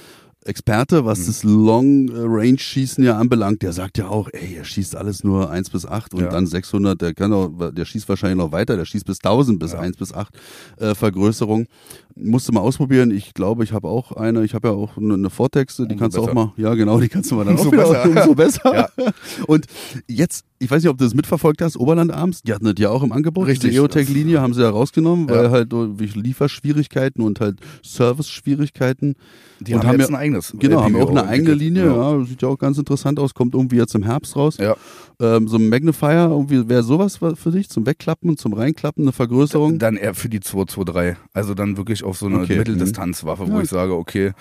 [0.46, 1.26] Experte, was mhm.
[1.26, 5.87] das Long-Range-Schießen ja anbelangt, der sagt ja auch, ey, er schießt alles nur 1 bis
[5.87, 6.28] 8 und ja.
[6.28, 9.72] dann 600, der kann auch, der schießt wahrscheinlich noch weiter, der schießt bis 1000 bis
[9.72, 9.80] ja.
[9.80, 10.35] 1 bis 8
[10.78, 11.66] äh, Vergrößerung.
[12.14, 13.11] Musste mal ausprobieren.
[13.11, 16.02] Ich glaube, ich habe auch eine, ich habe ja auch eine, eine Vortexte, die umso
[16.02, 16.32] kannst besser.
[16.32, 18.09] du auch mal, ja genau, die kannst du mal dann umso auch wieder, besser.
[18.09, 18.74] umso besser.
[18.74, 19.12] Ja.
[19.46, 19.66] Und
[20.09, 22.88] jetzt ich weiß nicht, ob du das mitverfolgt hast, Oberland Arms, die hatten das ja
[22.88, 23.46] auch im Angebot.
[23.46, 23.70] Richtig.
[23.70, 29.16] Die EOTech-Linie haben sie ja rausgenommen, weil halt durch Lieferschwierigkeiten und halt Service-Schwierigkeiten.
[29.61, 30.55] Die und haben, haben jetzt ja, ein eigenes.
[30.59, 32.18] Genau, haben auch eine eigene Linie, genau.
[32.18, 34.57] ja, sieht ja auch ganz interessant aus, kommt irgendwie jetzt im Herbst raus.
[34.59, 34.77] Ja.
[35.20, 39.12] Ähm, so ein Magnifier, irgendwie wäre sowas für dich zum Wegklappen und zum Reinklappen, eine
[39.12, 39.79] Vergrößerung?
[39.79, 41.16] Dann eher für die 223.
[41.33, 42.59] Also dann wirklich auf so eine okay.
[42.59, 43.53] Mitteldistanzwaffe, mhm.
[43.53, 43.62] wo ja.
[43.62, 44.33] ich sage, okay,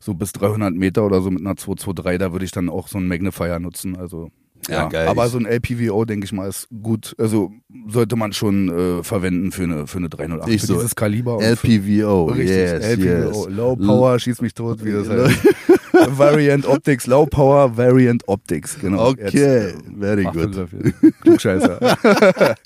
[0.00, 2.98] so bis 300 Meter oder so mit einer 223, da würde ich dann auch so
[2.98, 3.96] ein Magnifier nutzen.
[3.96, 4.30] Also
[4.68, 5.08] ja, geil.
[5.08, 7.14] Aber so ein LPVO, denke ich mal, ist gut.
[7.18, 7.52] Also
[7.88, 10.48] sollte man schon äh, verwenden für eine, für eine 308.
[10.48, 11.40] Ich für so, dieses Kaliber.
[11.40, 13.46] LPVO, richtig, yes, LPVO.
[13.48, 13.56] Yes.
[13.56, 15.80] Low Power, schieß mich tot, wie das heißt.
[16.18, 19.08] Variant Optics, Low Power, Variant Optics, genau.
[19.08, 20.68] Okay, Jetzt, äh, very good.
[21.20, 21.78] Klugscheißer.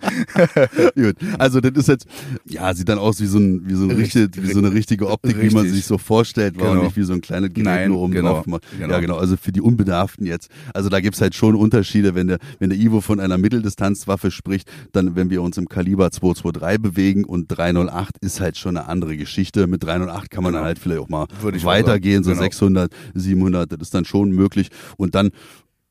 [0.95, 2.07] gut, also das ist jetzt,
[2.47, 5.09] ja, sieht dann aus wie so, ein, wie so, ein richtig, wie so eine richtige
[5.09, 5.51] Optik, richtig.
[5.51, 6.85] wie man sich so vorstellt, war genau.
[6.85, 8.43] nicht wie so ein kleines Gerät Nein, nur oben genau.
[8.43, 8.45] drauf.
[8.79, 8.93] Genau.
[8.93, 10.51] Ja, genau, also für die Unbedarften jetzt.
[10.75, 14.71] Also da gibt's halt schon Unterschiede, wenn der, wenn der Ivo von einer Mitteldistanzwaffe spricht,
[14.93, 19.17] dann, wenn wir uns im Kaliber 223 bewegen und 308 ist halt schon eine andere
[19.17, 19.67] Geschichte.
[19.67, 20.61] Mit 308 kann man genau.
[20.61, 22.43] dann halt vielleicht auch mal weitergehen, so genau.
[22.43, 24.71] 600, 700, das ist dann schon möglich.
[24.97, 25.31] Und dann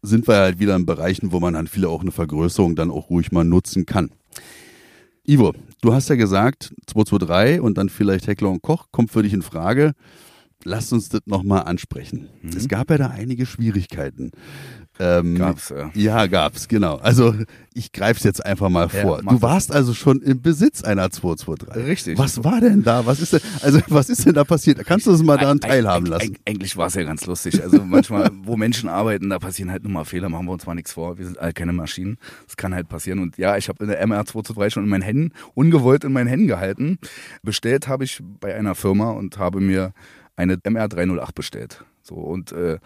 [0.01, 3.09] sind wir halt wieder in Bereichen, wo man dann viele auch eine Vergrößerung dann auch
[3.09, 4.11] ruhig mal nutzen kann.
[5.25, 9.33] Ivo, du hast ja gesagt, 223 und dann vielleicht Heckler und Koch kommt für dich
[9.33, 9.93] in Frage.
[10.63, 12.29] Lass uns das nochmal ansprechen.
[12.41, 12.49] Mhm.
[12.49, 14.31] Es gab ja da einige Schwierigkeiten.
[14.99, 15.91] Ähm, gab's, ja.
[15.93, 16.95] Ja, gab's, genau.
[16.95, 17.35] Also
[17.73, 19.21] ich greife es jetzt einfach mal vor.
[19.23, 21.85] Ja, du warst also schon im Besitz einer 223.
[21.87, 22.17] Richtig.
[22.17, 23.05] Was war denn da?
[23.05, 24.83] Was ist denn, also was ist denn da passiert?
[24.85, 26.35] Kannst du uns mal daran teilhaben lassen?
[26.45, 27.61] Eigentlich war es ja ganz lustig.
[27.61, 30.73] Also manchmal, wo Menschen arbeiten, da passieren halt nur mal Fehler, machen wir uns mal
[30.73, 31.19] nichts vor.
[31.19, 32.17] Wir sind alle keine Maschinen.
[32.45, 33.19] Das kann halt passieren.
[33.19, 36.27] Und ja, ich habe in der MR 223 schon in meinen Händen, ungewollt in meinen
[36.27, 36.97] Händen gehalten.
[37.43, 39.93] Bestellt habe ich bei einer Firma und habe mir
[40.37, 41.83] eine MR 308 bestellt.
[42.01, 42.79] So und äh,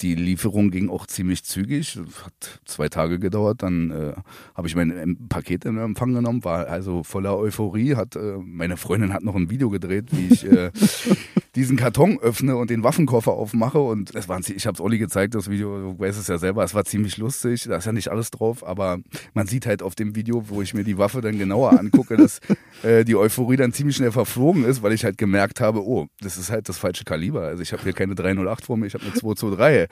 [0.00, 3.62] die Lieferung ging auch ziemlich zügig, hat zwei Tage gedauert.
[3.62, 4.12] Dann äh,
[4.54, 7.94] habe ich mein ähm, Paket in Empfang genommen, war also voller Euphorie.
[7.94, 10.72] Hat äh, meine Freundin hat noch ein Video gedreht, wie ich äh,
[11.54, 13.78] diesen Karton öffne und den Waffenkoffer aufmache.
[13.78, 16.64] Und es war, ich habe es Olli gezeigt, das Video, du weißt es ja selber,
[16.64, 17.64] es war ziemlich lustig.
[17.64, 18.98] Da ist ja nicht alles drauf, aber
[19.32, 22.40] man sieht halt auf dem Video, wo ich mir die Waffe dann genauer angucke, dass
[22.82, 26.36] äh, die Euphorie dann ziemlich schnell verflogen ist, weil ich halt gemerkt habe, oh, das
[26.36, 27.42] ist halt das falsche Kaliber.
[27.42, 29.83] Also ich habe hier keine 308 vor mir, ich habe eine 223.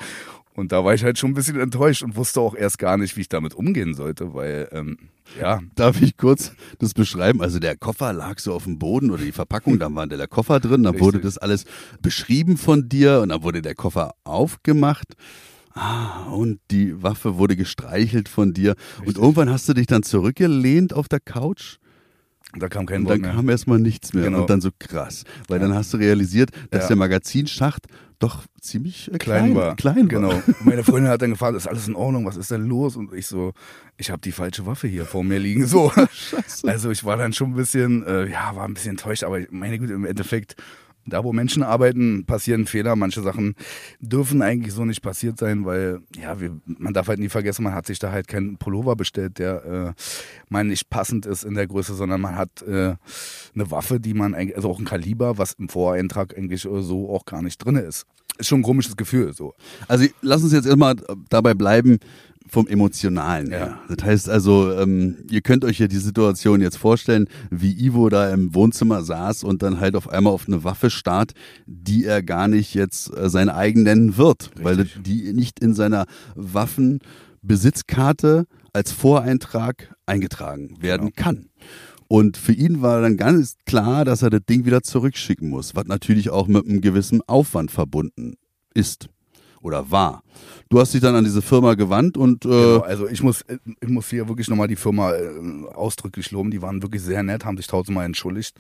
[0.55, 3.17] Und da war ich halt schon ein bisschen enttäuscht und wusste auch erst gar nicht,
[3.17, 4.99] wie ich damit umgehen sollte, weil, ähm,
[5.41, 5.61] ja.
[5.77, 7.41] Darf ich kurz das beschreiben?
[7.41, 10.61] Also der Koffer lag so auf dem Boden oder die Verpackung, da war der Koffer
[10.61, 11.01] drin, dann Richtig.
[11.01, 11.65] wurde das alles
[12.03, 15.15] beschrieben von dir und dann wurde der Koffer aufgemacht.
[15.75, 18.75] Ah, und die Waffe wurde gestreichelt von dir.
[18.99, 19.07] Richtig.
[19.07, 21.79] Und irgendwann hast du dich dann zurückgelehnt auf der Couch
[22.59, 23.33] da kam kein und Wort dann mehr.
[23.33, 24.25] kam erstmal nichts mehr.
[24.25, 24.43] Genau.
[24.43, 25.25] Und dann so krass.
[25.49, 25.69] Weil ja.
[25.69, 26.89] dann hast du realisiert, dass ja.
[26.89, 27.87] der Magazinschacht
[28.23, 29.77] doch ziemlich äh, klein, klein, war.
[29.77, 30.31] Klein genau.
[30.31, 30.43] war.
[30.65, 32.27] Meine Freundin hat dann gefragt, ist alles in Ordnung?
[32.27, 32.97] Was ist denn los?
[32.97, 33.53] Und ich so,
[33.97, 35.67] ich habe die falsche Waffe hier vor mir liegen.
[35.67, 35.91] So.
[36.13, 36.69] Scheiße.
[36.69, 39.79] Also ich war dann schon ein bisschen, äh, ja, war ein bisschen enttäuscht, aber meine
[39.79, 40.57] Güte, im Endeffekt
[41.07, 42.97] da, wo Menschen arbeiten, passieren Fehler.
[42.97, 43.55] Manche Sachen
[44.01, 47.75] dürfen eigentlich so nicht passiert sein, weil, ja, wir, man darf halt nie vergessen, man
[47.75, 49.93] hat sich da halt keinen Pullover bestellt, der äh,
[50.49, 52.95] mal nicht passend ist in der Größe, sondern man hat äh,
[53.55, 57.25] eine Waffe, die man eigentlich, also auch ein Kaliber, was im Voreintrag eigentlich so auch
[57.25, 58.07] gar nicht drin ist.
[58.39, 59.35] Ist schon ein komisches Gefühl.
[59.35, 59.53] So.
[59.89, 60.97] Also lass uns jetzt erstmal
[61.29, 61.99] dabei bleiben,
[62.53, 63.79] vom Emotionalen her.
[63.89, 63.95] Ja.
[63.97, 68.31] Das heißt also, ähm, ihr könnt euch ja die Situation jetzt vorstellen, wie Ivo da
[68.31, 71.33] im Wohnzimmer saß und dann halt auf einmal auf eine Waffe starrt,
[71.65, 74.65] die er gar nicht jetzt äh, sein eigen nennen wird, Richtig.
[74.65, 81.25] weil die nicht in seiner Waffenbesitzkarte als Voreintrag eingetragen werden genau.
[81.25, 81.47] kann.
[82.07, 85.87] Und für ihn war dann ganz klar, dass er das Ding wieder zurückschicken muss, was
[85.87, 88.35] natürlich auch mit einem gewissen Aufwand verbunden
[88.75, 89.09] ist
[89.63, 90.23] oder war.
[90.69, 93.45] Du hast dich dann an diese Firma gewandt und äh genau, also ich muss
[93.81, 95.31] ich muss hier wirklich nochmal die Firma äh,
[95.73, 96.51] ausdrücklich loben.
[96.51, 98.59] Die waren wirklich sehr nett, haben sich tausendmal entschuldigt,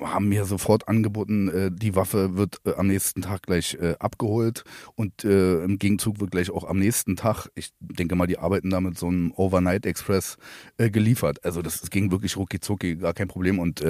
[0.00, 5.24] haben mir sofort angeboten, äh, die Waffe wird äh, am nächsten Tag gleich abgeholt und
[5.24, 8.98] im Gegenzug wird gleich auch am nächsten Tag, ich denke mal, die arbeiten da mit
[8.98, 10.36] so einem Overnight Express
[10.78, 11.44] geliefert.
[11.44, 13.84] Also das, ging wirklich rucki zucki, gar kein Problem und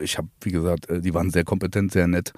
[0.00, 2.32] ich habe, wie gesagt, die waren sehr kompetent, sehr nett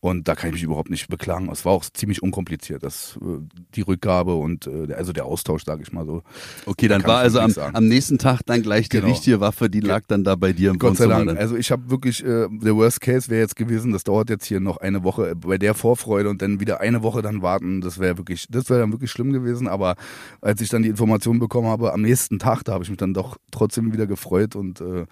[0.00, 1.48] und da kann ich mich überhaupt nicht beklagen.
[1.50, 3.40] Es war auch ziemlich unkompliziert, das, äh,
[3.74, 6.22] die Rückgabe und äh, also der Austausch, sage ich mal so.
[6.66, 9.08] Okay, dann da war also am, am, nächsten Tag dann gleich die genau.
[9.08, 11.36] richtige Waffe, die lag dann da bei dir im Gott sei Dank.
[11.36, 14.60] Also ich habe wirklich, äh, der Worst Case wäre jetzt gewesen, das dauert jetzt hier
[14.60, 17.80] noch eine Woche bei der Vorfreude und dann wieder eine Woche dann warten.
[17.80, 19.66] Das wäre wirklich, das wäre dann wirklich schlimm gewesen.
[19.66, 19.96] Aber
[20.40, 23.14] als ich dann die Information bekommen habe, am nächsten Tag, da habe ich mich dann
[23.14, 25.06] doch trotzdem wieder gefreut und äh,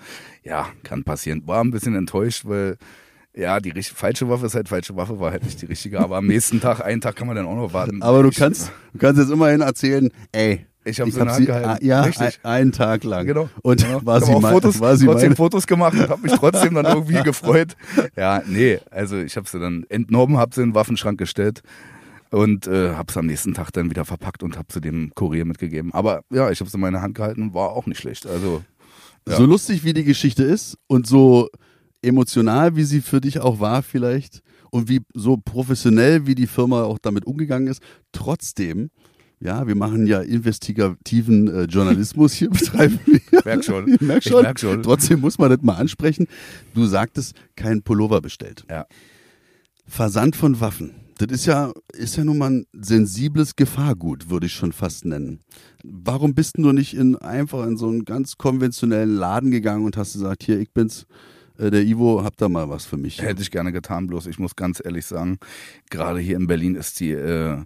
[0.44, 1.42] ja, kann passieren.
[1.46, 2.78] War ein bisschen enttäuscht, weil
[3.36, 6.00] ja, die richtig, falsche Waffe ist halt falsche Waffe, war halt nicht die richtige.
[6.00, 8.02] Aber am nächsten Tag, einen Tag kann man dann auch noch warten.
[8.02, 11.46] Aber du kannst, du kannst jetzt immerhin erzählen, ey, ich habe sie in der Hand
[11.46, 11.84] gehalten.
[11.84, 12.40] Ja, Richtig.
[12.44, 13.26] einen Tag lang.
[13.26, 13.50] Genau.
[13.62, 14.06] Und genau.
[14.06, 15.36] war ich sie auch mein, Fotos, war sie trotzdem meine?
[15.36, 17.76] Fotos gemacht und habe mich trotzdem dann irgendwie gefreut.
[18.16, 21.62] Ja, nee, also ich habe sie dann entnommen, habe sie in den Waffenschrank gestellt
[22.30, 25.44] und äh, habe es am nächsten Tag dann wieder verpackt und habe sie dem Kurier
[25.44, 25.92] mitgegeben.
[25.92, 28.26] Aber ja, ich habe sie in meine Hand gehalten, war auch nicht schlecht.
[28.26, 28.62] Also
[29.28, 29.36] ja.
[29.36, 31.48] so lustig wie die Geschichte ist und so
[32.06, 36.84] emotional, wie sie für dich auch war vielleicht und wie so professionell, wie die Firma
[36.84, 38.90] auch damit umgegangen ist, trotzdem
[39.38, 43.20] ja, wir machen ja investigativen äh, Journalismus hier, betreiben wir.
[43.44, 43.88] Merk schon.
[43.88, 44.38] Ich merk schon.
[44.38, 44.82] Ich merk schon.
[44.82, 46.26] Trotzdem muss man das mal ansprechen.
[46.74, 48.64] Du sagtest, kein Pullover bestellt.
[48.70, 48.86] Ja.
[49.86, 50.94] Versand von Waffen.
[51.18, 55.40] Das ist ja, ist ja nun mal ein sensibles Gefahrgut, würde ich schon fast nennen.
[55.82, 59.96] Warum bist du nur nicht in, einfach in so einen ganz konventionellen Laden gegangen und
[59.96, 61.06] hast gesagt, hier, ich bin's,
[61.58, 63.22] äh, der Ivo, habt da mal was für mich?
[63.22, 65.38] Hätte ich gerne getan, bloß ich muss ganz ehrlich sagen,
[65.90, 67.58] gerade hier in Berlin ist die, äh,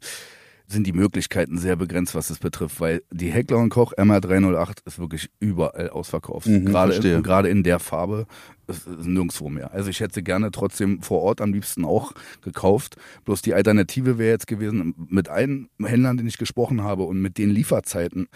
[0.66, 4.98] sind die Möglichkeiten sehr begrenzt, was das betrifft, weil die Heckler und Koch MR308 ist
[4.98, 6.46] wirklich überall ausverkauft.
[6.46, 8.26] Mhm, gerade, in, gerade in der Farbe
[8.68, 9.72] ist, ist nirgendwo mehr.
[9.72, 12.96] Also ich hätte gerne trotzdem vor Ort am liebsten auch gekauft.
[13.24, 17.36] Bloß die Alternative wäre jetzt gewesen, mit allen Händlern, den ich gesprochen habe und mit
[17.38, 18.28] den Lieferzeiten,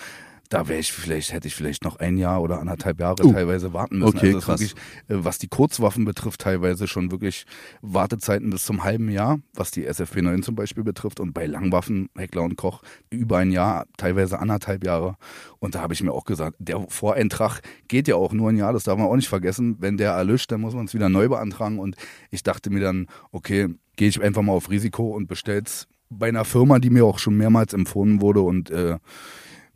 [0.48, 3.32] da wäre ich vielleicht, hätte ich vielleicht noch ein Jahr oder anderthalb Jahre Uh.
[3.32, 4.16] teilweise warten müssen.
[4.16, 4.60] Okay, also krass.
[4.60, 4.76] Wirklich,
[5.08, 7.46] äh, was die Kurzwaffen betrifft, teilweise schon wirklich
[7.82, 11.20] Wartezeiten bis zum halben Jahr, was die SFP 9 zum Beispiel betrifft.
[11.20, 15.16] Und bei Langwaffen, Heckler und Koch, über ein Jahr, teilweise anderthalb Jahre.
[15.58, 18.72] Und da habe ich mir auch gesagt, der Voreintrag geht ja auch nur ein Jahr,
[18.72, 19.76] das darf man auch nicht vergessen.
[19.80, 21.78] Wenn der erlischt, dann muss man es wieder neu beantragen.
[21.78, 21.96] Und
[22.30, 26.44] ich dachte mir dann, okay, gehe ich einfach mal auf Risiko und bestell's bei einer
[26.44, 28.98] Firma, die mir auch schon mehrmals empfohlen wurde und äh,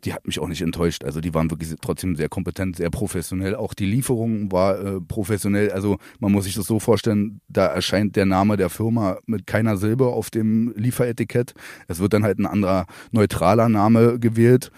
[0.05, 1.03] die hat mich auch nicht enttäuscht.
[1.03, 3.55] Also die waren wirklich trotzdem sehr kompetent, sehr professionell.
[3.55, 5.71] Auch die Lieferung war äh, professionell.
[5.71, 9.77] Also man muss sich das so vorstellen, da erscheint der Name der Firma mit keiner
[9.77, 11.53] Silbe auf dem Lieferetikett.
[11.87, 14.71] Es wird dann halt ein anderer neutraler Name gewählt.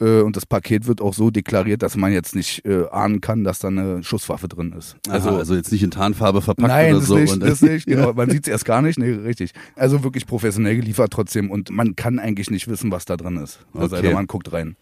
[0.00, 3.44] Äh, und das Paket wird auch so deklariert, dass man jetzt nicht äh, ahnen kann,
[3.44, 4.96] dass da eine Schusswaffe drin ist.
[5.08, 7.14] Also, also jetzt nicht in Tarnfarbe verpackt Nein, oder das so.
[7.16, 8.12] und, das nicht, genau.
[8.12, 9.52] Man sieht es erst gar nicht, nee, richtig.
[9.76, 13.60] Also wirklich professionell geliefert trotzdem und man kann eigentlich nicht wissen, was da drin ist.
[13.72, 14.12] Also Okay.
[14.12, 14.76] man guckt rein.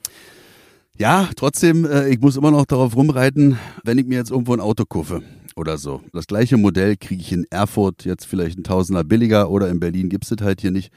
[0.98, 4.60] Ja, trotzdem, äh, ich muss immer noch darauf rumreiten, wenn ich mir jetzt irgendwo ein
[4.60, 5.22] Auto kaufe
[5.56, 6.00] oder so.
[6.12, 10.08] Das gleiche Modell kriege ich in Erfurt jetzt vielleicht ein Tausender billiger oder in Berlin
[10.08, 10.90] gibt's das halt hier nicht.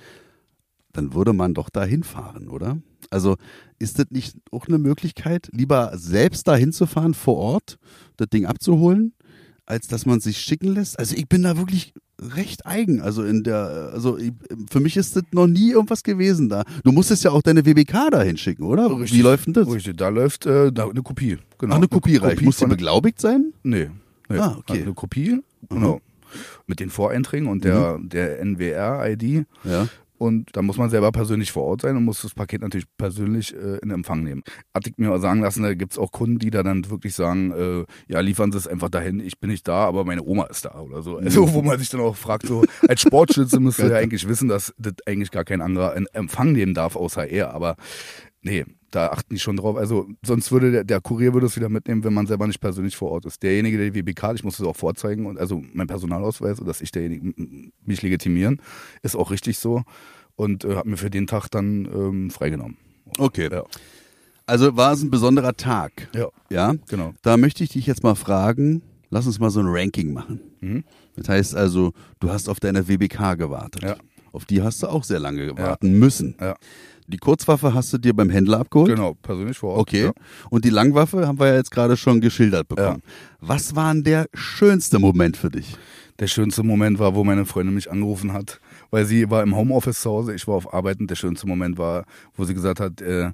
[0.94, 2.78] Dann würde man doch da hinfahren, oder?
[3.10, 3.36] Also
[3.80, 7.78] ist das nicht auch eine Möglichkeit, lieber selbst da hinzufahren vor Ort,
[8.18, 9.14] das Ding abzuholen,
[9.66, 10.98] als dass man sich schicken lässt?
[11.00, 13.02] Also ich bin da wirklich recht eigen.
[13.02, 14.32] Also in der, also ich,
[14.70, 16.64] für mich ist das noch nie irgendwas gewesen da.
[16.84, 18.90] Du musstest ja auch deine WBK da hinschicken, oder?
[18.90, 19.68] Wie läuft denn das?
[19.68, 21.38] Richtig, da läuft äh, da eine Kopie.
[21.58, 21.74] Genau.
[21.74, 22.42] Ach, eine Kopie reicht.
[22.42, 23.54] Muss die beglaubigt sein?
[23.64, 23.90] Nee.
[24.30, 24.38] nee.
[24.38, 24.74] Ah, okay.
[24.74, 26.02] Also eine Kopie, genau.
[26.68, 29.46] Mit den Voreinträgen und der, der NWR-ID.
[29.64, 29.88] Ja.
[30.18, 33.54] Und da muss man selber persönlich vor Ort sein und muss das Paket natürlich persönlich
[33.54, 34.44] äh, in Empfang nehmen.
[34.74, 37.52] Hatte ich mir auch sagen lassen, da gibt's auch Kunden, die da dann wirklich sagen,
[37.52, 40.66] äh, ja, liefern Sie es einfach dahin, ich bin nicht da, aber meine Oma ist
[40.66, 41.18] da oder so.
[41.18, 44.74] Also wo man sich dann auch fragt, so als Sportschütze müsste ja eigentlich wissen, dass
[44.78, 47.54] das eigentlich gar kein anderer in Empfang nehmen darf, außer er.
[47.54, 47.76] Aber
[48.42, 49.76] nee, da achten die schon drauf.
[49.76, 52.96] Also sonst würde der, der Kurier würde es wieder mitnehmen, wenn man selber nicht persönlich
[52.96, 53.44] vor Ort ist.
[53.44, 56.92] Derjenige, der die WBK, ich muss es auch vorzeigen und also mein Personalausweis, dass ich
[56.92, 57.34] derjenige
[57.86, 58.62] mich legitimieren,
[59.04, 59.84] ist auch richtig so
[60.36, 62.78] und äh, habe mir für den Tag dann ähm, freigenommen.
[63.18, 63.50] Okay.
[63.52, 63.64] Ja.
[64.46, 66.08] Also war es ein besonderer Tag.
[66.14, 66.76] Ja, Ja.
[66.88, 67.14] genau.
[67.24, 70.40] Da möchte ich dich jetzt mal fragen, lass uns mal so ein Ranking machen.
[70.62, 70.84] Mhm.
[71.16, 73.84] Das heißt also, du hast auf deine WBK gewartet.
[73.84, 73.96] Ja.
[74.34, 76.36] Auf die hast du auch sehr lange warten müssen.
[76.42, 76.56] Ja.
[77.08, 78.90] Die Kurzwaffe hast du dir beim Händler abgeholt?
[78.90, 79.82] Genau, persönlich vor Ort.
[79.82, 80.06] Okay.
[80.06, 80.12] Ja.
[80.50, 83.04] Und die Langwaffe haben wir ja jetzt gerade schon geschildert bekommen.
[83.40, 85.78] Was war denn der schönste Moment für dich?
[86.20, 88.60] Der schönste Moment war, wo meine Freundin mich angerufen hat,
[88.96, 91.78] weil sie war im Homeoffice zu Hause, ich war auf Arbeit und der schönste Moment
[91.78, 92.06] war,
[92.38, 93.32] wo sie gesagt hat, äh,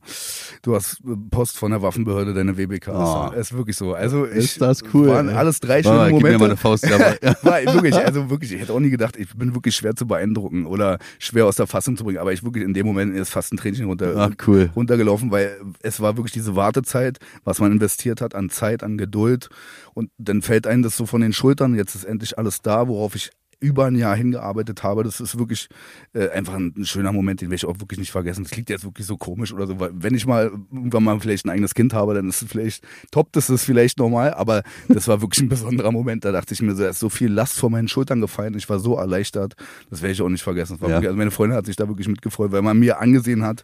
[0.64, 2.88] du hast Post von der Waffenbehörde, deine WBK.
[2.90, 3.32] Oh.
[3.40, 3.94] ist wirklich so.
[3.94, 5.36] Also ich, Ist das cool, Waren ey.
[5.36, 6.40] alles drei schöne mal, gib mir Momente.
[6.40, 6.98] mal eine Faust, ja.
[7.44, 10.66] war wirklich, also wirklich, ich hätte auch nie gedacht, ich bin wirklich schwer zu beeindrucken
[10.66, 13.54] oder schwer aus der Fassung zu bringen, aber ich wirklich in dem Moment ist fast
[13.54, 14.72] ein Tränchen runter, Ach, cool.
[14.76, 19.50] runtergelaufen, weil es war wirklich diese Wartezeit, was man investiert hat an Zeit, an Geduld
[19.94, 23.14] und dann fällt einem das so von den Schultern, jetzt ist endlich alles da, worauf
[23.14, 23.30] ich
[23.62, 25.04] über ein Jahr hingearbeitet habe.
[25.04, 25.70] Das ist wirklich
[26.14, 28.44] äh, einfach ein, ein schöner Moment, den werde ich auch wirklich nicht vergessen.
[28.44, 31.46] Das klingt jetzt wirklich so komisch oder so, weil wenn ich mal irgendwann mal vielleicht
[31.46, 35.08] ein eigenes Kind habe, dann ist es vielleicht, toppt es es vielleicht nochmal, aber das
[35.08, 36.26] war wirklich ein besonderer Moment.
[36.26, 38.56] Da dachte ich mir so, da ist so viel Last vor meinen Schultern gefallen.
[38.58, 39.56] Ich war so erleichtert.
[39.92, 40.74] Das werde ich auch nicht vergessen.
[40.74, 40.96] Das war Ja.
[40.96, 43.64] wirklich, also meine Freundin hat sich da wirklich mitgefreut, weil man mir angesehen hat,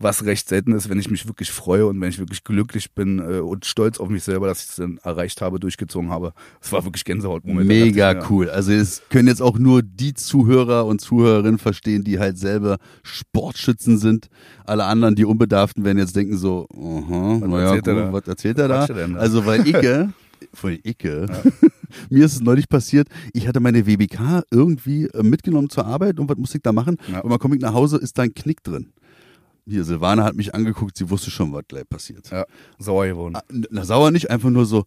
[0.00, 3.18] was recht selten ist, wenn ich mich wirklich freue und wenn ich wirklich glücklich bin
[3.18, 6.32] äh, und stolz auf mich selber, dass ich es dann erreicht habe, durchgezogen habe.
[6.60, 7.68] Es war wirklich Gänsehautmoment.
[7.68, 8.48] Mega ich cool.
[8.48, 13.98] Also es können jetzt auch nur die Zuhörer und Zuhörerinnen verstehen, die halt selber Sportschützen
[13.98, 14.28] sind.
[14.64, 18.12] Alle anderen, die Unbedarften, werden jetzt denken so, aha, Was naja, erzählt er gut, da?
[18.12, 18.86] was erzählt er da?
[18.86, 19.18] er da?
[19.18, 20.14] Also weil Icke,
[20.54, 21.26] von Icke,
[22.10, 26.28] mir ist es neulich passiert, ich hatte meine WBK irgendwie äh, mitgenommen zur Arbeit und
[26.30, 26.96] was musste ich da machen?
[27.12, 27.20] Ja.
[27.20, 28.92] Und dann komme ich nach Hause, ist da ein Knick drin.
[29.66, 32.30] Hier, Silvana hat mich angeguckt, sie wusste schon, was gleich passiert.
[32.30, 32.44] Ja,
[32.78, 33.36] sauer geworden.
[33.36, 34.84] Ah, Na, sauer nicht, einfach nur so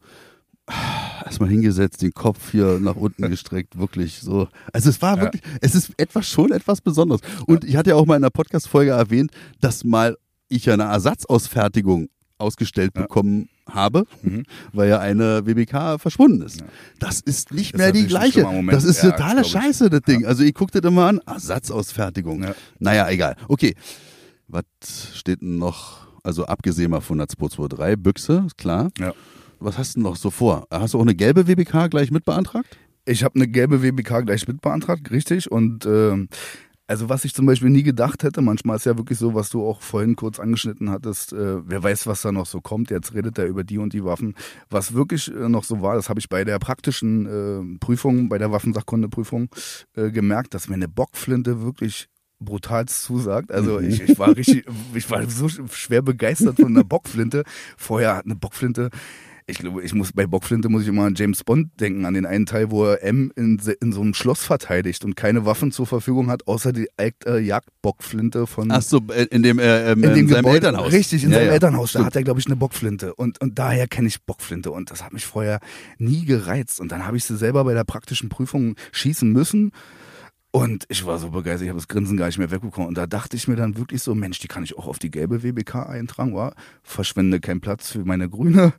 [1.25, 4.47] erstmal hingesetzt, den Kopf hier nach unten gestreckt, wirklich so.
[4.71, 5.23] Also es war Ja.
[5.23, 7.21] wirklich, es ist etwas schon etwas Besonderes.
[7.47, 9.31] Und ich hatte ja auch mal in einer Podcast-Folge erwähnt,
[9.61, 10.17] dass mal
[10.49, 13.01] ich ja eine Ersatzausfertigung ausgestellt Ja.
[13.03, 14.43] bekommen habe, Mhm.
[14.73, 16.59] weil ja eine WBK verschwunden ist.
[16.61, 16.65] Ja.
[16.99, 18.71] Das ist nicht Ist mehr die natürlich ein gleiche.
[18.71, 19.43] Das ist Ja, totale.
[19.45, 20.25] Scheiße, das Ding.
[20.25, 22.43] Also ich guckte das immer an, Ersatzausfertigung.
[22.43, 22.55] Ja.
[22.79, 23.35] Naja, egal.
[23.47, 23.75] Okay.
[24.47, 24.65] Was
[25.13, 26.07] steht denn noch?
[26.23, 28.89] Also abgesehen mal von der 223, Büchse, ist klar.
[28.97, 29.13] Ja.
[29.59, 30.67] Was hast du denn noch so vor?
[30.71, 32.77] Hast du auch eine gelbe WBK gleich mit beantragt?
[33.05, 35.51] Ich habe eine gelbe WBK gleich mit beantragt, richtig.
[35.51, 36.29] Und ähm,
[36.85, 39.65] also was ich zum Beispiel nie gedacht hätte, manchmal ist ja wirklich so, was du
[39.65, 43.37] auch vorhin kurz angeschnitten hattest, äh, wer weiß, was da noch so kommt, jetzt redet
[43.37, 44.35] er über die und die Waffen.
[44.69, 48.37] Was wirklich äh, noch so war, das habe ich bei der praktischen äh, Prüfung, bei
[48.37, 49.49] der Waffensachkundeprüfung
[49.95, 52.09] äh, gemerkt, dass mir eine Bockflinte wirklich
[52.43, 53.51] brutal zusagt.
[53.51, 57.43] Also ich, ich war richtig, ich war so schwer begeistert von einer Bockflinte.
[57.77, 58.89] Vorher hat eine Bockflinte
[59.45, 62.25] ich glaube, ich muss bei Bockflinte muss ich immer an James Bond denken, an den
[62.25, 65.85] einen Teil, wo er M in, in so einem Schloss verteidigt und keine Waffen zur
[65.85, 68.71] Verfügung hat, außer die äh, Jagdbockflinte von.
[68.71, 70.93] Ach so, in dem, äh, ähm, in, dem in seinem Gebäude, Elternhaus.
[70.93, 71.53] Richtig, in ja, seinem ja.
[71.53, 71.91] Elternhaus.
[71.91, 73.13] Da hat er, glaube ich, eine Bockflinte.
[73.15, 74.71] Und, und daher kenne ich Bockflinte.
[74.71, 75.59] Und das hat mich vorher
[75.97, 76.79] nie gereizt.
[76.79, 79.71] Und dann habe ich sie selber bei der praktischen Prüfung schießen müssen.
[80.55, 82.87] Und ich war so begeistert, ich habe das Grinsen gar nicht mehr wegbekommen.
[82.87, 85.09] Und da dachte ich mir dann wirklich so, Mensch, die kann ich auch auf die
[85.09, 88.73] gelbe WBK eintragen, war verschwende keinen Platz für meine grüne.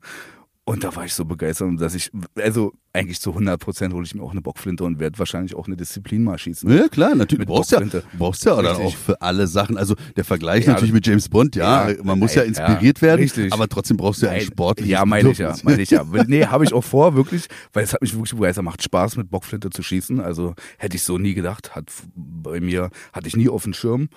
[0.66, 4.14] Und da war ich so begeistert, dass ich, also eigentlich zu 100 Prozent hole ich
[4.14, 6.70] mir auch eine Bockflinte und werde wahrscheinlich auch eine Disziplin mal schießen.
[6.70, 7.46] Ja, klar, natürlich.
[7.46, 7.81] Du brauchst ja,
[8.16, 9.77] brauchst ja dann auch für alle Sachen.
[9.77, 13.20] Also der Vergleich ja, natürlich mit James Bond, ja, ja man muss ja inspiriert werden,
[13.20, 13.53] richtig.
[13.53, 16.07] aber trotzdem brauchst du ja einen sportlichen Ja, meine ich ja, meine ich ja.
[16.29, 19.31] nee, habe ich auch vor, wirklich, weil es hat mich wirklich begeistert, macht Spaß mit
[19.31, 20.18] Bockflinte zu schießen.
[20.18, 24.09] Also hätte ich so nie gedacht, hat bei mir, hatte ich nie auf dem Schirm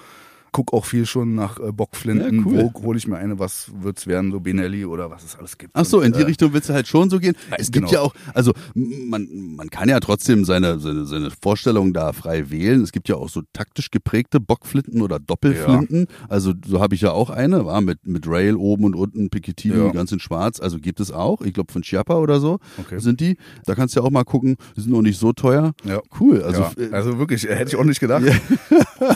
[0.57, 2.39] gucke auch viel schon nach äh, Bockflinten.
[2.39, 2.71] Ja, cool.
[2.73, 5.59] Wo hole ich mir eine, was wird es werden, so Benelli oder was es alles
[5.59, 5.69] gibt.
[5.75, 7.35] Ach so, in die äh, Richtung willst du halt schon so gehen.
[7.59, 7.85] Es genau.
[7.85, 12.49] gibt ja auch, also man, man kann ja trotzdem seine, seine, seine Vorstellungen da frei
[12.49, 12.81] wählen.
[12.81, 16.07] Es gibt ja auch so taktisch geprägte Bockflinten oder Doppelflinten.
[16.09, 16.25] Ja.
[16.27, 19.77] Also so habe ich ja auch eine, war mit, mit Rail oben und unten, Picatinny
[19.77, 19.91] ja.
[19.91, 20.59] ganz in schwarz.
[20.59, 21.41] Also gibt es auch.
[21.41, 22.97] Ich glaube von Chiappa oder so okay.
[22.97, 23.37] sind die.
[23.65, 24.55] Da kannst du ja auch mal gucken.
[24.75, 25.73] Die sind noch nicht so teuer.
[25.83, 26.01] Ja.
[26.19, 26.41] Cool.
[26.41, 26.89] Also, ja.
[26.93, 28.23] also wirklich, hätte ich auch nicht gedacht.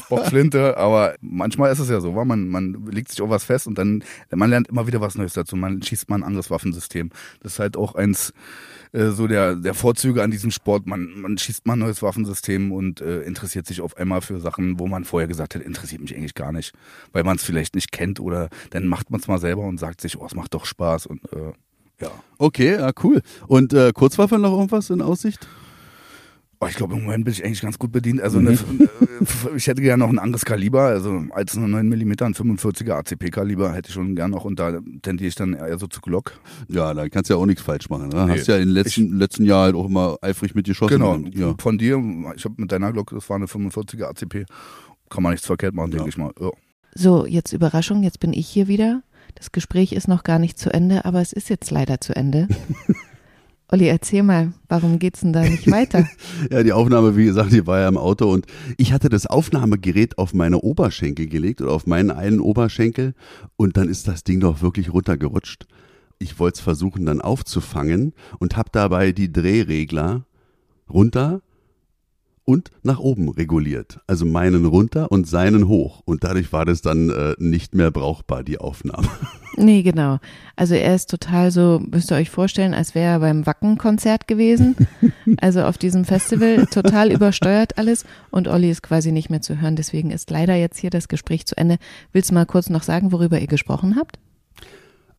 [0.08, 2.26] Bockflinte, aber manchmal ist es ja so, wa?
[2.26, 5.34] man, man legt sich auf was fest und dann, man lernt immer wieder was Neues
[5.34, 5.56] dazu.
[5.56, 7.10] Man schießt mal ein anderes Waffensystem.
[7.42, 8.34] Das ist halt auch eins
[8.92, 10.86] äh, so der, der Vorzüge an diesem Sport.
[10.86, 14.80] Man, man schießt mal ein neues Waffensystem und äh, interessiert sich auf einmal für Sachen,
[14.80, 16.74] wo man vorher gesagt hat, interessiert mich eigentlich gar nicht,
[17.14, 20.02] weil man es vielleicht nicht kennt oder dann macht man es mal selber und sagt
[20.02, 21.54] sich, oh, es macht doch Spaß und äh,
[22.02, 22.12] ja.
[22.40, 23.22] Okay, ja, cool.
[23.48, 25.48] Und äh, Kurzwaffe noch irgendwas in Aussicht?
[26.64, 28.22] Oh, ich glaube, im Moment bin ich eigentlich ganz gut bedient.
[28.22, 28.50] Also mhm.
[28.50, 32.36] eine, äh, ich hätte gerne noch ein anderes Kaliber, also als eine 9 mm, ein
[32.36, 36.02] 45er ACP-Kaliber hätte ich schon gerne noch und da tendiere ich dann eher so zu
[36.02, 36.40] Glock.
[36.68, 38.10] Ja, da kannst du ja auch nichts falsch machen.
[38.10, 38.28] Ne?
[38.28, 38.34] Nee.
[38.34, 41.00] Hast ja in den letzten, letzten Jahren halt auch immer eifrig mitgeschossen.
[41.00, 41.56] Genau, ja.
[41.58, 42.00] von dir,
[42.36, 44.46] ich habe mit deiner Glock, das war eine 45er ACP,
[45.10, 45.98] kann man nichts verkehrt machen, ja.
[45.98, 46.32] denke ich mal.
[46.40, 46.52] Ja.
[46.94, 49.02] So, jetzt Überraschung, jetzt bin ich hier wieder.
[49.34, 52.48] Das Gespräch ist noch gar nicht zu Ende, aber es ist jetzt leider zu Ende.
[53.74, 56.06] Olli, erzähl mal, warum geht's denn da nicht weiter?
[56.52, 58.46] ja, die Aufnahme, wie gesagt, die war ja im Auto und
[58.78, 63.14] ich hatte das Aufnahmegerät auf meine Oberschenkel gelegt oder auf meinen einen Oberschenkel
[63.56, 65.68] und dann ist das Ding doch wirklich runtergerutscht.
[66.20, 70.26] Ich wollte es versuchen dann aufzufangen und habe dabei die Drehregler
[70.90, 71.42] runter
[72.46, 74.00] und nach oben reguliert.
[74.08, 76.02] Also meinen runter und seinen hoch.
[76.06, 79.08] Und dadurch war das dann äh, nicht mehr brauchbar, die Aufnahme.
[79.58, 80.20] Nee, genau.
[80.56, 84.76] Also er ist total so, müsst ihr euch vorstellen, als wäre er beim Wacken-Konzert gewesen.
[85.40, 89.76] Also auf diesem Festival total übersteuert alles und Olli ist quasi nicht mehr zu hören.
[89.76, 91.78] Deswegen ist leider jetzt hier das Gespräch zu Ende.
[92.12, 94.20] Willst du mal kurz noch sagen, worüber ihr gesprochen habt?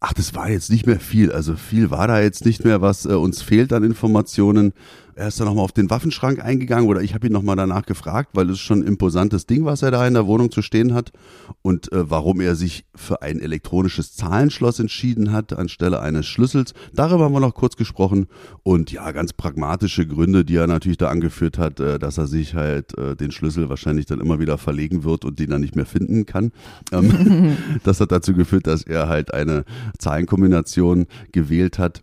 [0.04, 1.30] Ach, das war jetzt nicht mehr viel.
[1.30, 4.72] Also viel war da jetzt nicht mehr, was äh, uns fehlt an Informationen.
[5.14, 8.30] Er ist dann nochmal auf den Waffenschrank eingegangen oder ich habe ihn nochmal danach gefragt,
[8.32, 11.12] weil es schon ein imposantes Ding, was er da in der Wohnung zu stehen hat
[11.60, 16.72] und äh, warum er sich für ein elektronisches Zahlenschloss entschieden hat anstelle eines Schlüssels.
[16.94, 18.26] Darüber haben wir noch kurz gesprochen
[18.62, 22.54] und ja, ganz pragmatische Gründe, die er natürlich da angeführt hat, äh, dass er sich
[22.54, 25.86] halt äh, den Schlüssel wahrscheinlich dann immer wieder verlegen wird und den dann nicht mehr
[25.86, 26.52] finden kann.
[26.90, 29.64] Ähm, das hat dazu geführt, dass er halt eine
[29.98, 32.02] Zahlenkombination gewählt hat.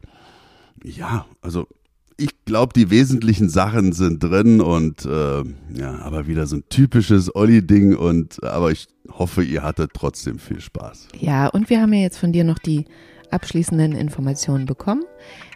[0.83, 1.67] Ja, also
[2.19, 7.33] ich glaube, die wesentlichen Sachen sind drin und äh, ja, aber wieder so ein typisches
[7.33, 11.07] Olli-Ding und aber ich hoffe, ihr hattet trotzdem viel Spaß.
[11.17, 12.85] Ja, und wir haben ja jetzt von dir noch die
[13.31, 15.03] abschließenden Informationen bekommen.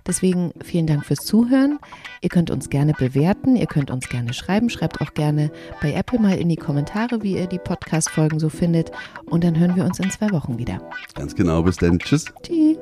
[0.05, 1.79] Deswegen vielen Dank fürs Zuhören.
[2.21, 4.69] Ihr könnt uns gerne bewerten, ihr könnt uns gerne schreiben.
[4.69, 8.91] Schreibt auch gerne bei Apple mal in die Kommentare, wie ihr die Podcast-Folgen so findet.
[9.25, 10.81] Und dann hören wir uns in zwei Wochen wieder.
[11.15, 11.99] Ganz genau, bis dann.
[11.99, 12.25] Tschüss.
[12.43, 12.77] Tschüss.